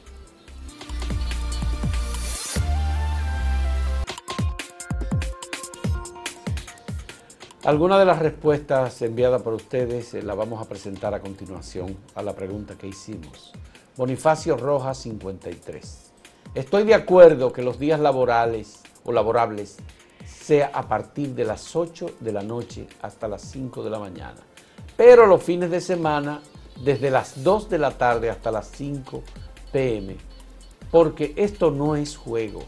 Algunas 7.67 7.99
de 7.99 8.05
las 8.05 8.19
respuestas 8.19 9.01
enviadas 9.01 9.41
por 9.41 9.53
ustedes 9.53 10.13
eh, 10.13 10.23
las 10.23 10.37
vamos 10.37 10.61
a 10.61 10.69
presentar 10.69 11.13
a 11.13 11.19
continuación 11.19 11.97
a 12.15 12.23
la 12.23 12.31
pregunta 12.31 12.75
que 12.77 12.87
hicimos. 12.87 13.51
Bonifacio 13.97 14.55
Rojas 14.55 14.99
53. 14.99 16.11
Estoy 16.55 16.85
de 16.85 16.93
acuerdo 16.93 17.51
que 17.51 17.61
los 17.61 17.77
días 17.77 17.99
laborales 17.99 18.83
o 19.03 19.11
laborables 19.11 19.75
sea 20.25 20.71
a 20.73 20.87
partir 20.87 21.35
de 21.35 21.43
las 21.43 21.75
8 21.75 22.11
de 22.21 22.31
la 22.31 22.41
noche 22.41 22.87
hasta 23.01 23.27
las 23.27 23.41
5 23.41 23.83
de 23.83 23.89
la 23.89 23.99
mañana, 23.99 24.39
pero 24.95 25.25
los 25.25 25.43
fines 25.43 25.69
de 25.69 25.81
semana 25.81 26.39
desde 26.85 27.11
las 27.11 27.43
2 27.43 27.69
de 27.69 27.79
la 27.79 27.91
tarde 27.91 28.29
hasta 28.29 28.49
las 28.49 28.71
5 28.77 29.23
pm, 29.73 30.15
porque 30.89 31.33
esto 31.35 31.71
no 31.71 31.97
es 31.97 32.15
juego. 32.15 32.63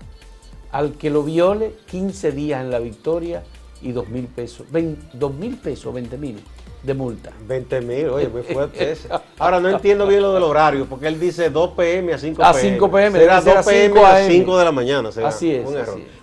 Al 0.74 0.98
que 0.98 1.10
lo 1.10 1.24
viole, 1.24 1.78
15 1.88 2.34
días 2.34 2.60
en 2.60 2.70
la 2.70 2.80
victoria 2.80 3.46
y 3.82 3.92
dos 3.92 4.10
mil 4.10 4.26
pesos, 4.26 4.68
dos 5.14 5.34
mil 5.34 5.58
pesos, 5.58 5.94
veinte 5.94 6.18
mil, 6.18 6.40
de 6.84 6.94
multa. 6.94 7.32
20 7.46 7.82
mil, 7.82 8.10
oye, 8.10 8.28
muy 8.30 8.44
fuerte 8.44 8.92
ese. 8.92 9.10
Ahora 9.38 9.60
no 9.60 9.70
entiendo 9.70 10.08
bien 10.08 10.22
lo 10.22 10.34
del 10.34 10.44
horario, 10.44 10.86
porque 10.86 11.08
él 11.08 11.20
dice 11.20 11.50
2 11.50 11.72
pm 11.72 12.14
a 12.14 12.18
5 12.18 12.38
pm. 12.38 12.50
A 12.50 12.54
5 12.54 12.92
pm, 12.92 13.20
será 13.20 13.42
2 13.42 13.66
pm 13.66 14.02
a 14.02 14.28
5 14.28 14.58
de 14.58 14.66
la 14.66 14.72
mañana. 14.72 15.10
Así 15.24 15.54
es, 15.54 15.66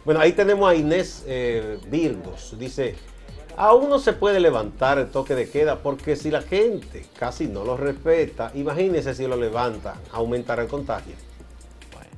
Bueno, 0.05 0.21
ahí 0.21 0.33
tenemos 0.33 0.71
a 0.71 0.75
Inés 0.75 1.25
eh, 1.27 1.79
Virgos. 1.89 2.57
Dice, 2.59 2.95
aún 3.57 3.91
no 3.91 3.99
se 3.99 4.13
puede 4.15 4.41
levantar 4.41 4.99
el 4.99 5.09
toque 5.09 5.35
de 5.35 5.49
queda, 5.51 5.77
porque 5.77 6.17
si 6.17 6.31
la 6.31 6.43
gente 6.43 7.05
casi 7.19 7.47
no 7.47 7.65
lo 7.65 7.77
respeta, 7.77 8.51
imagínese 8.55 9.15
si 9.15 9.27
lo 9.27 9.37
levanta, 9.37 9.97
aumentará 10.13 10.63
el 10.63 10.69
contagio. 10.69 11.15
Bueno. 11.93 12.11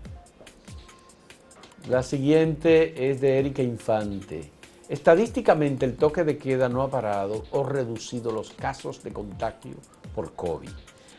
La 1.89 2.05
siguiente 2.05 3.11
es 3.11 3.21
de 3.21 3.39
Erika 3.41 3.63
Infante. 3.63 4.58
Estadísticamente 4.89 5.85
el 5.85 5.97
toque 5.97 6.25
de 6.25 6.39
queda 6.39 6.71
no 6.71 6.81
ha 6.81 6.91
parado 6.91 7.45
o 7.51 7.63
reducido 7.63 8.33
los 8.33 8.53
casos 8.53 9.03
de 9.03 9.13
contagio 9.13 9.75
por 10.15 10.33
COVID. 10.33 10.71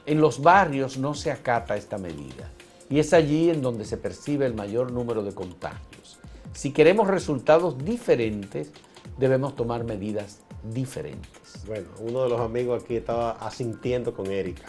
En 0.08 0.20
los 0.20 0.42
barrios 0.42 0.98
no 0.98 1.14
se 1.14 1.30
acata 1.30 1.78
esta 1.78 2.00
medida 2.00 2.50
y 2.90 2.98
es 2.98 3.14
allí 3.14 3.52
en 3.52 3.62
donde 3.62 3.86
se 3.86 3.98
percibe 3.98 4.48
el 4.48 4.56
mayor 4.56 4.92
número 4.92 5.22
de 5.22 5.36
contagios. 5.36 6.18
Si 6.52 6.72
queremos 6.72 7.08
resultados 7.08 7.78
diferentes, 7.86 8.72
debemos 9.20 9.56
tomar 9.56 9.84
medidas 9.84 10.40
diferentes. 10.64 11.64
Bueno, 11.68 11.90
uno 12.00 12.24
de 12.24 12.30
los 12.30 12.42
amigos 12.42 12.84
aquí 12.84 12.96
estaba 12.96 13.34
asintiendo 13.34 14.16
con 14.16 14.32
Erika. 14.32 14.68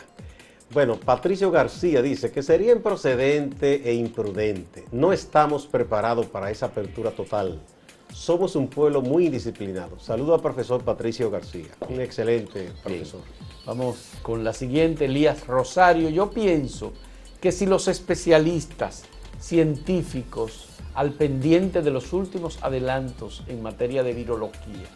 Bueno, 0.73 1.01
Patricio 1.01 1.51
García 1.51 2.03
dice 2.03 2.31
que 2.31 2.43
sería 2.43 2.73
improcedente 2.73 3.89
e 3.89 3.95
imprudente. 3.95 4.85
No 4.93 5.15
estamos 5.15 5.67
preparados 5.67 6.27
para 6.27 6.51
esa 6.51 6.67
apertura 6.67 7.13
total 7.13 7.63
somos 8.13 8.57
un 8.57 8.69
pueblo 8.69 9.03
muy 9.03 9.29
disciplinado. 9.29 9.99
Saludo 9.99 10.35
al 10.35 10.41
profesor 10.41 10.83
Patricio 10.83 11.31
García, 11.31 11.69
un 11.89 12.01
excelente 12.01 12.71
profesor. 12.83 13.21
Vamos 13.67 13.97
con 14.23 14.45
la 14.45 14.53
siguiente, 14.53 15.05
Elías 15.05 15.47
Rosario. 15.47 16.09
Yo 16.09 16.31
pienso 16.31 16.93
que 17.41 17.53
si 17.53 17.67
los 17.67 17.89
especialistas 17.89 19.05
científicos 19.39 20.67
al 20.95 21.13
pendiente 21.13 21.83
de 21.83 21.91
los 21.91 22.13
últimos 22.13 22.59
adelantos 22.63 23.45
en 23.49 23.63
materia 23.63 24.03
de 24.03 24.13
virología, 24.13 24.89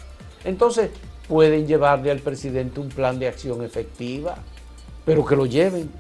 entonces 0.45 0.91
pueden 1.29 1.67
llevarle 1.67 2.11
al 2.11 2.21
presidente 2.21 2.81
un 2.81 2.89
plan 2.89 3.19
de 3.19 3.29
acción 3.29 3.63
efectiva, 3.63 4.37
pero 5.05 5.25
que 5.25 5.37
lo 5.37 5.47
lleven 5.47 5.91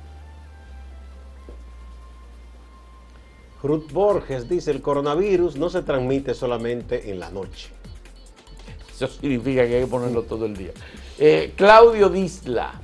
Ruth 3.64 3.90
Borges 3.92 4.46
dice, 4.46 4.70
el 4.70 4.83
coronavirus 4.83 5.57
no 5.57 5.70
se 5.70 5.81
transmite 5.81 6.35
solamente 6.35 7.11
en 7.11 7.18
la 7.18 7.31
noche. 7.31 7.70
Eso 8.94 9.09
significa 9.09 9.66
que 9.66 9.77
hay 9.77 9.81
que 9.85 9.87
ponerlo 9.87 10.24
todo 10.24 10.44
el 10.44 10.55
día. 10.55 10.72
Eh, 11.18 11.55
Claudio 11.57 12.11
Disla, 12.11 12.79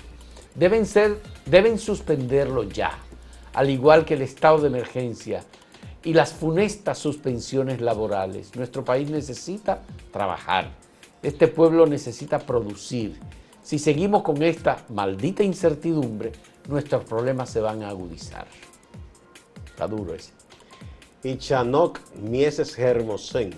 deben, 0.54 0.86
ser, 0.86 1.20
deben 1.44 1.78
suspenderlo 1.78 2.62
ya, 2.62 2.98
al 3.52 3.68
igual 3.68 4.06
que 4.06 4.14
el 4.14 4.22
estado 4.22 4.58
de 4.60 4.68
emergencia 4.68 5.44
y 6.02 6.14
las 6.14 6.32
funestas 6.32 6.96
suspensiones 6.96 7.82
laborales. 7.82 8.56
Nuestro 8.56 8.82
país 8.82 9.10
necesita 9.10 9.82
trabajar. 10.10 10.70
Este 11.22 11.46
pueblo 11.46 11.86
necesita 11.86 12.38
producir. 12.38 13.20
Si 13.62 13.78
seguimos 13.78 14.22
con 14.22 14.42
esta 14.42 14.82
maldita 14.88 15.42
incertidumbre, 15.42 16.32
nuestros 16.68 17.04
problemas 17.04 17.50
se 17.50 17.60
van 17.60 17.82
a 17.82 17.90
agudizar. 17.90 18.46
Está 19.66 19.86
duro 19.86 20.14
ese 20.14 20.39
y 21.22 21.36
Chanok 21.36 21.98
Mieses 22.16 22.78
Hermosen. 22.78 23.50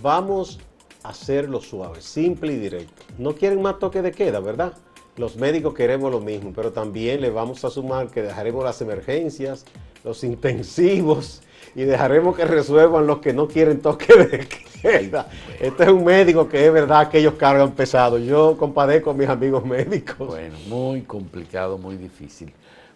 Vamos 0.00 0.58
a 1.02 1.10
hacerlo 1.10 1.60
suave, 1.60 2.00
simple 2.00 2.52
y 2.52 2.56
directo. 2.56 3.02
No 3.18 3.34
quieren 3.34 3.62
más 3.62 3.78
toque 3.78 4.02
de 4.02 4.12
queda, 4.12 4.40
¿verdad? 4.40 4.72
Los 5.16 5.36
médicos 5.36 5.74
queremos 5.74 6.10
lo 6.10 6.20
mismo, 6.20 6.52
pero 6.54 6.72
también 6.72 7.20
le 7.20 7.30
vamos 7.30 7.64
a 7.64 7.70
sumar 7.70 8.08
que 8.08 8.22
dejaremos 8.22 8.64
las 8.64 8.80
emergencias, 8.80 9.64
los 10.04 10.24
intensivos 10.24 11.42
y 11.74 11.82
dejaremos 11.84 12.36
que 12.36 12.44
resuelvan 12.44 13.06
los 13.06 13.18
que 13.18 13.32
no 13.32 13.46
quieren 13.48 13.80
toque 13.80 14.14
de 14.14 14.48
queda. 14.82 15.28
Este 15.60 15.84
es 15.84 15.88
un 15.88 16.04
médico 16.04 16.48
que 16.48 16.66
es 16.66 16.72
verdad 16.72 17.08
que 17.08 17.18
ellos 17.18 17.34
cargan 17.34 17.72
pesado. 17.72 18.18
Yo 18.18 18.56
compadezco 18.56 19.10
a 19.10 19.14
mis 19.14 19.28
amigos 19.28 19.64
médicos. 19.64 20.28
Bueno, 20.28 20.56
muy 20.66 21.02
complicado, 21.02 21.78
muy 21.78 21.96
difícil. 21.96 22.52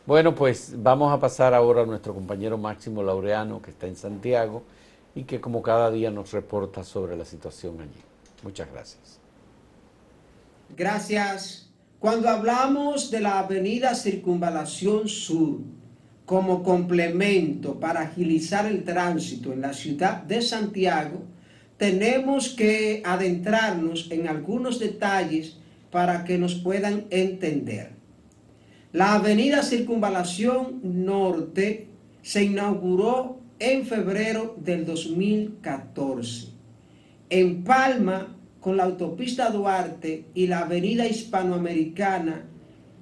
Bueno, 0.07 0.37
pues 0.37 0.73
vamos 0.77 1.13
a 1.13 1.19
pasar 1.19 1.53
ahora 1.53 1.83
a 1.83 1.87
nuestro 1.87 2.15
compañero 2.15 2.57
Máximo 2.57 3.03
Laureano, 3.03 3.61
que 3.61 3.73
está 3.73 3.89
en 3.89 3.97
Santiago 3.97 4.63
y 5.17 5.25
que 5.25 5.41
como 5.41 5.63
cada 5.63 5.91
día 5.91 6.13
nos 6.13 6.31
reporta 6.33 6.85
sobre 6.85 7.17
la 7.17 7.25
situación 7.25 7.81
allí. 7.81 8.01
Muchas 8.45 8.71
gracias. 8.71 9.19
Gracias. 10.77 11.69
Cuando 11.99 12.29
hablamos 12.29 13.11
de 13.11 13.21
la 13.21 13.41
avenida 13.41 13.97
Circunvalación 13.97 15.09
Sur 15.09 15.59
como 16.25 16.63
complemento 16.63 17.81
para 17.81 18.03
agilizar 18.03 18.67
el 18.67 18.85
tránsito 18.85 19.53
en 19.53 19.61
la 19.61 19.73
ciudad 19.73 20.23
de 20.23 20.41
Santiago, 20.41 21.23
tenemos 21.79 22.51
que 22.51 23.03
adentrarnos 23.05 24.09
en 24.13 24.29
algunos 24.29 24.79
detalles 24.79 25.57
para 25.91 26.23
que 26.23 26.39
nos 26.39 26.55
puedan 26.55 27.07
entender. 27.11 27.97
La 28.97 29.17
avenida 29.17 29.63
Circunvalación 29.63 30.81
Norte 30.83 31.89
se 32.23 32.45
inauguró 32.45 33.41
en 33.59 33.85
febrero 33.85 34.57
del 34.59 34.87
2014. 34.87 36.49
En 37.29 37.63
Palma, 37.63 38.35
con 38.59 38.79
la 38.79 38.85
autopista 38.85 39.51
Duarte 39.51 40.25
y 40.33 40.47
la 40.47 40.61
avenida 40.61 41.07
Hispanoamericana 41.07 42.47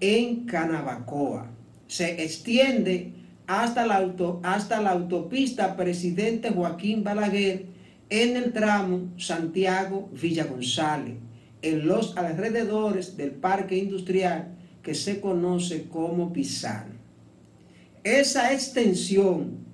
en 0.01 0.47
Canabacoa. 0.47 1.53
Se 1.87 2.25
extiende 2.25 3.13
hasta 3.47 3.87
la, 3.87 4.13
hasta 4.43 4.83
la 4.83 4.91
autopista 4.91 5.77
Presidente 5.77 6.51
Joaquín 6.51 7.05
Balaguer 7.05 7.67
en 8.11 8.37
el 8.37 8.53
tramo 8.53 9.13
Santiago-Villa 9.17 10.47
González, 10.47 11.19
en 11.63 11.87
los 11.87 12.17
alrededores 12.17 13.17
del 13.17 13.31
Parque 13.31 13.77
Industrial 13.77 14.55
que 14.85 14.95
se 14.95 15.21
conoce 15.21 15.89
como 15.89 16.33
Pisano. 16.33 16.95
Esa 18.05 18.53
extensión 18.53 19.65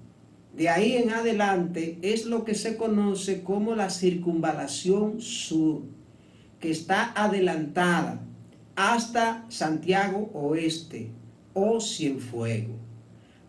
de 0.57 0.68
ahí 0.68 0.96
en 0.96 1.11
adelante 1.11 1.99
es 2.01 2.25
lo 2.27 2.44
que 2.44 2.55
se 2.55 2.77
conoce 2.77 3.42
como 3.42 3.75
la 3.75 3.90
circunvalación 3.90 5.20
sur, 5.20 5.83
que 6.61 6.70
está 6.70 7.12
adelantada 7.12 8.23
hasta 8.77 9.44
Santiago 9.49 10.31
Oeste 10.33 11.11
o 11.55 11.81
Cienfuego. 11.81 12.77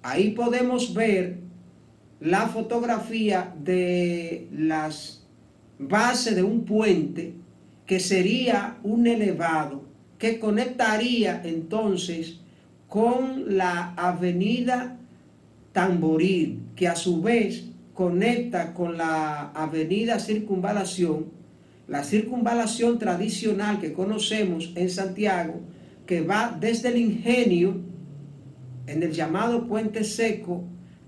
Ahí 0.02 0.32
podemos 0.32 0.93
ver 0.95 1.41
la 2.19 2.47
fotografía 2.47 3.54
de 3.63 4.47
las 4.52 5.24
bases 5.78 6.36
de 6.36 6.43
un 6.43 6.65
puente 6.65 7.36
que 7.86 8.00
sería 8.00 8.80
un 8.84 9.06
elevado 9.06 9.90
que 10.21 10.38
conectaría 10.38 11.41
entonces 11.43 12.38
con 12.88 13.57
la 13.57 13.95
avenida 13.95 14.99
Tamboril, 15.73 16.60
que 16.75 16.88
a 16.88 16.95
su 16.95 17.23
vez 17.23 17.65
conecta 17.95 18.75
con 18.75 18.99
la 18.99 19.49
avenida 19.49 20.19
Circunvalación, 20.19 21.25
la 21.88 22.03
circunvalación 22.03 22.99
tradicional 22.99 23.79
que 23.79 23.93
conocemos 23.93 24.71
en 24.75 24.91
Santiago, 24.91 25.60
que 26.05 26.21
va 26.21 26.55
desde 26.60 26.89
el 26.89 26.97
ingenio, 26.97 27.77
en 28.86 29.01
el 29.01 29.13
llamado 29.13 29.67
Puente 29.67 30.03
Seco, 30.03 30.63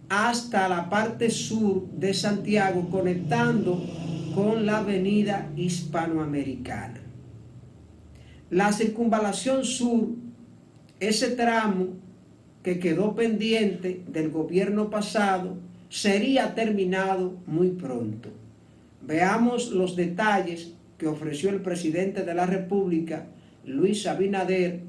hasta 0.10 0.67
la 0.67 0.89
parte 0.89 1.30
sur 1.30 1.88
de 1.91 2.15
Santiago, 2.15 2.89
conectando 2.89 3.80
con 4.34 4.65
la 4.65 4.80
avenida 4.80 5.52
hispanoamericana. 5.56 7.03
La 8.54 8.72
circunvalación 8.72 9.66
sur, 9.66 10.10
ese 11.00 11.30
tramo 11.30 11.88
que 12.62 12.78
quedó 12.78 13.16
pendiente 13.16 14.04
del 14.08 14.30
gobierno 14.30 14.92
pasado, 14.92 15.58
sería 15.89 16.54
terminado 16.54 17.34
muy 17.48 17.70
pronto. 17.70 18.30
Veamos 19.02 19.72
los 19.72 19.96
detalles 19.96 20.76
que 21.00 21.08
ofreció 21.08 21.50
el 21.50 21.62
presidente 21.62 22.22
de 22.22 22.36
la 22.36 22.46
República, 22.46 23.26
Luis 23.66 24.06
Abinader, 24.06 24.82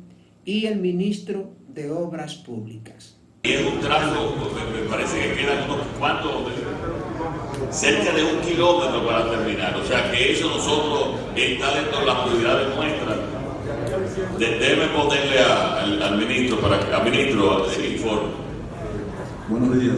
y 0.45 0.67
el 0.67 0.79
ministro 0.79 1.53
de 1.67 1.91
Obras 1.91 2.35
Públicas. 2.35 3.17
Es 3.45 3.65
un 3.65 3.81
tramo, 3.81 4.35
me 4.75 4.91
parece 4.91 5.21
que 5.21 5.37
quedan 5.41 5.71
unos 5.71 5.87
cuantos, 5.99 6.53
cerca 7.71 8.13
de 8.13 8.25
un 8.25 8.41
kilómetro 8.43 9.07
para 9.07 9.31
terminar. 9.31 9.75
O 9.75 9.85
sea 9.87 10.11
que 10.13 10.33
eso 10.33 10.51
nosotros 10.51 11.19
está 11.35 11.75
dentro 11.75 12.01
de 12.01 12.07
las 12.07 12.29
prioridades 12.29 12.77
nuestras 12.77 13.24
Debe 14.39 14.89
ponerle 14.89 15.39
al, 15.39 16.19
ministro 16.19 16.61
para 16.61 16.81
que 16.81 16.93
al 16.93 17.05
ministro 17.05 17.71
el 17.71 17.93
informe. 17.93 18.29
Buenos 19.49 19.81
días. 19.81 19.97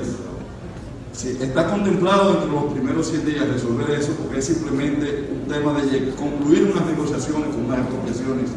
Sí, 1.13 1.39
está 1.41 1.71
contemplado 1.71 2.35
entre 2.35 2.51
los 2.51 2.73
primeros 2.75 3.09
siete 3.09 3.31
días 3.31 3.49
resolver 3.49 3.99
eso 3.99 4.13
porque 4.17 4.39
es 4.39 4.45
simplemente 4.45 5.31
un 5.33 5.51
tema 5.51 5.73
de 5.81 6.11
concluir 6.11 6.65
unas 6.65 6.87
negociaciones 6.87 7.55
con 7.55 7.65
unas 7.65 7.79
expropiaciones 7.79 8.51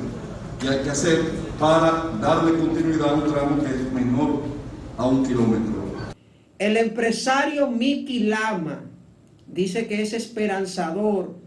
que 0.60 0.68
hay 0.68 0.80
que 0.84 0.90
hacer 0.90 1.22
para 1.58 2.12
darle 2.20 2.58
continuidad 2.58 3.12
a 3.12 3.14
un 3.14 3.32
tramo 3.32 3.64
que 3.64 3.70
es 3.70 3.94
menor 3.94 4.42
a 4.98 5.08
un 5.08 5.26
kilómetro. 5.26 5.80
El 6.58 6.76
empresario 6.76 7.68
Miki 7.68 8.24
Lama 8.24 8.82
dice 9.48 9.88
que 9.88 10.02
es 10.02 10.12
esperanzador 10.12 11.38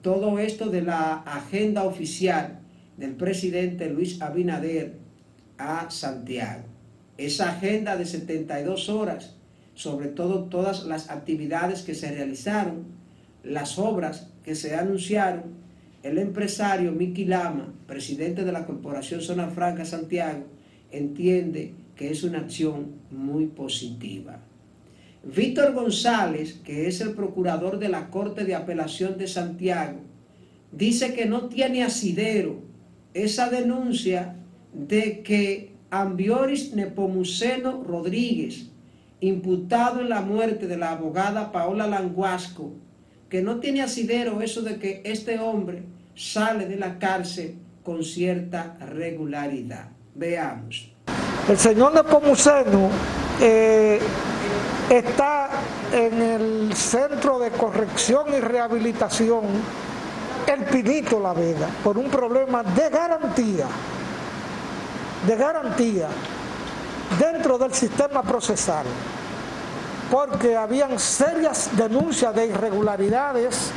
todo 0.00 0.38
esto 0.38 0.70
de 0.70 0.80
la 0.80 1.18
agenda 1.26 1.84
oficial 1.84 2.57
del 2.98 3.14
presidente 3.14 3.88
Luis 3.88 4.20
Abinader 4.20 4.96
a 5.56 5.88
Santiago. 5.90 6.64
Esa 7.16 7.50
agenda 7.50 7.96
de 7.96 8.04
72 8.04 8.88
horas, 8.88 9.36
sobre 9.74 10.08
todo 10.08 10.44
todas 10.44 10.84
las 10.84 11.08
actividades 11.08 11.82
que 11.82 11.94
se 11.94 12.10
realizaron, 12.10 12.86
las 13.44 13.78
obras 13.78 14.30
que 14.44 14.54
se 14.54 14.74
anunciaron, 14.74 15.44
el 16.02 16.18
empresario 16.18 16.92
Miki 16.92 17.24
Lama, 17.24 17.72
presidente 17.86 18.44
de 18.44 18.52
la 18.52 18.66
Corporación 18.66 19.20
Zona 19.20 19.48
Franca 19.48 19.84
Santiago, 19.84 20.44
entiende 20.90 21.74
que 21.96 22.10
es 22.10 22.24
una 22.24 22.38
acción 22.38 22.92
muy 23.10 23.46
positiva. 23.46 24.40
Víctor 25.22 25.72
González, 25.72 26.60
que 26.64 26.88
es 26.88 27.00
el 27.00 27.12
procurador 27.12 27.78
de 27.78 27.88
la 27.88 28.10
Corte 28.10 28.44
de 28.44 28.54
Apelación 28.54 29.18
de 29.18 29.26
Santiago, 29.26 30.00
dice 30.72 31.14
que 31.14 31.26
no 31.26 31.48
tiene 31.48 31.82
asidero 31.82 32.67
esa 33.14 33.48
denuncia 33.48 34.36
de 34.72 35.22
que 35.22 35.72
Ambioris 35.90 36.74
Nepomuceno 36.74 37.82
Rodríguez, 37.82 38.66
imputado 39.20 40.00
en 40.00 40.08
la 40.08 40.20
muerte 40.20 40.66
de 40.66 40.76
la 40.76 40.92
abogada 40.92 41.50
Paola 41.50 41.86
Languasco, 41.86 42.72
que 43.28 43.42
no 43.42 43.58
tiene 43.58 43.82
asidero 43.82 44.40
eso 44.42 44.62
de 44.62 44.78
que 44.78 45.02
este 45.04 45.38
hombre 45.38 45.82
sale 46.14 46.66
de 46.66 46.76
la 46.76 46.98
cárcel 46.98 47.56
con 47.82 48.04
cierta 48.04 48.76
regularidad. 48.80 49.88
Veamos. 50.14 50.92
El 51.48 51.56
señor 51.56 51.94
Nepomuceno 51.94 52.90
eh, 53.40 53.98
está 54.90 55.48
en 55.92 56.20
el 56.20 56.74
Centro 56.74 57.38
de 57.38 57.50
Corrección 57.50 58.26
y 58.36 58.40
Rehabilitación 58.40 59.44
El 60.48 60.64
Pinito 60.64 61.20
La 61.20 61.34
Vega 61.34 61.68
por 61.84 61.98
un 61.98 62.08
problema 62.08 62.62
de 62.62 62.88
garantía, 62.88 63.66
de 65.26 65.36
garantía 65.36 66.08
dentro 67.20 67.58
del 67.58 67.74
sistema 67.74 68.22
procesal, 68.22 68.86
porque 70.10 70.56
habían 70.56 70.98
serias 70.98 71.76
denuncias 71.76 72.34
de 72.34 72.46
irregularidades 72.46 73.70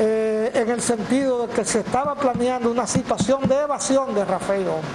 eh, 0.00 0.50
en 0.52 0.70
el 0.70 0.80
sentido 0.80 1.46
de 1.46 1.54
que 1.54 1.64
se 1.64 1.78
estaba 1.78 2.16
planeando 2.16 2.72
una 2.72 2.88
situación 2.88 3.48
de 3.48 3.60
evasión 3.60 4.12
de 4.12 4.24
Rafael 4.24 4.66
Hombre. 4.66 4.90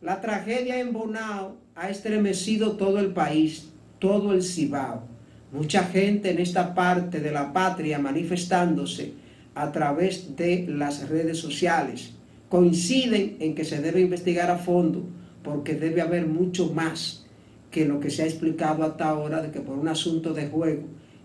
La 0.00 0.20
tragedia 0.20 0.80
en 0.80 0.92
Bonao 0.92 1.54
ha 1.76 1.88
estremecido 1.88 2.72
todo 2.72 2.98
el 2.98 3.12
país, 3.12 3.68
todo 4.00 4.32
el 4.32 4.42
Cibao. 4.42 5.04
Mucha 5.52 5.84
gente 5.84 6.32
en 6.32 6.40
esta 6.40 6.74
parte 6.74 7.20
de 7.20 7.30
la 7.30 7.52
patria 7.52 8.00
manifestándose 8.00 9.21
a 9.54 9.72
través 9.72 10.36
de 10.36 10.66
las 10.68 11.08
redes 11.08 11.38
sociales. 11.38 12.12
Coinciden 12.48 13.36
en 13.40 13.54
que 13.54 13.64
se 13.64 13.80
debe 13.80 14.00
investigar 14.00 14.50
a 14.50 14.58
fondo 14.58 15.04
porque 15.42 15.74
debe 15.74 16.00
haber 16.00 16.26
mucho 16.26 16.72
más 16.72 17.26
que 17.70 17.86
lo 17.86 18.00
que 18.00 18.10
se 18.10 18.22
ha 18.22 18.26
explicado 18.26 18.84
hasta 18.84 19.08
ahora 19.08 19.42
de 19.42 19.50
que 19.50 19.60
por 19.60 19.78
un 19.78 19.88
asunto 19.88 20.34
de 20.34 20.48
juego 20.48 20.82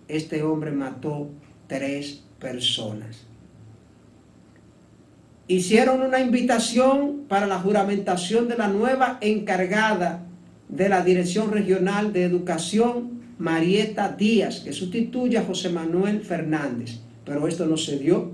este 0.08 0.42
hombre 0.44 0.72
mató 0.72 1.30
tres 1.68 2.24
personas 2.40 3.28
hicieron 5.48 6.02
una 6.02 6.20
invitación 6.20 7.24
para 7.28 7.48
la 7.48 7.60
juramentación 7.60 8.48
de 8.48 8.58
la 8.58 8.68
nueva 8.68 9.18
encargada 9.22 10.24
de 10.68 10.90
la 10.90 11.04
Dirección 11.04 11.52
Regional 11.52 12.12
de 12.12 12.24
Educación, 12.24 13.22
Marieta 13.38 14.10
Díaz, 14.10 14.60
que 14.60 14.74
sustituye 14.74 15.38
a 15.38 15.44
José 15.44 15.70
Manuel 15.70 16.22
Fernández. 16.22 17.00
Pero 17.28 17.48
esto 17.48 17.68
no 17.68 17.78
se 17.78 18.00
dio. 18.00 18.32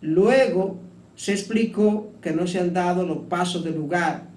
Luego 0.00 0.78
se 1.14 1.32
explicó 1.32 2.12
que 2.22 2.32
no 2.32 2.46
se 2.46 2.58
han 2.58 2.72
dado 2.72 3.04
los 3.04 3.26
pasos 3.26 3.62
de 3.62 3.72
lugar, 3.72 4.28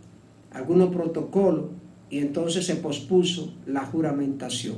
algunos 0.52 0.94
protocolos, 0.94 1.68
y 2.10 2.20
entonces 2.20 2.66
se 2.66 2.76
pospuso 2.76 3.54
la 3.66 3.86
juramentación. 3.86 4.78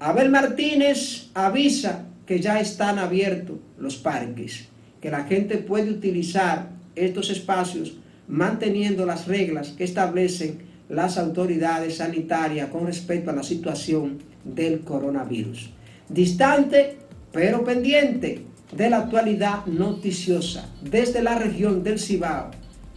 Abel 0.00 0.30
Martínez 0.30 1.30
avisa 1.34 2.06
que 2.26 2.40
ya 2.40 2.58
están 2.58 2.98
abiertos 2.98 3.58
los 3.78 3.96
parques 3.96 4.72
que 5.02 5.10
la 5.10 5.24
gente 5.24 5.58
puede 5.58 5.90
utilizar 5.90 6.70
estos 6.94 7.28
espacios 7.30 7.98
manteniendo 8.28 9.04
las 9.04 9.26
reglas 9.26 9.70
que 9.70 9.84
establecen 9.84 10.58
las 10.88 11.18
autoridades 11.18 11.96
sanitarias 11.96 12.68
con 12.68 12.86
respecto 12.86 13.30
a 13.30 13.34
la 13.34 13.42
situación 13.42 14.18
del 14.44 14.80
coronavirus. 14.80 15.70
Distante, 16.08 16.98
pero 17.32 17.64
pendiente 17.64 18.44
de 18.76 18.90
la 18.90 18.98
actualidad 18.98 19.66
noticiosa 19.66 20.68
desde 20.82 21.22
la 21.22 21.38
región 21.38 21.82
del 21.82 21.98
Cibao, 21.98 22.50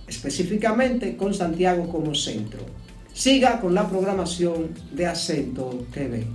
específicamente 0.08 1.18
con 1.18 1.34
Santiago 1.34 1.90
como 1.90 2.16
centro. 2.16 2.60
Siga 3.14 3.62
con 3.62 3.74
la 3.74 3.90
programación 3.90 4.70
de 4.92 5.06
Acento 5.06 5.86
TV. 5.94 6.26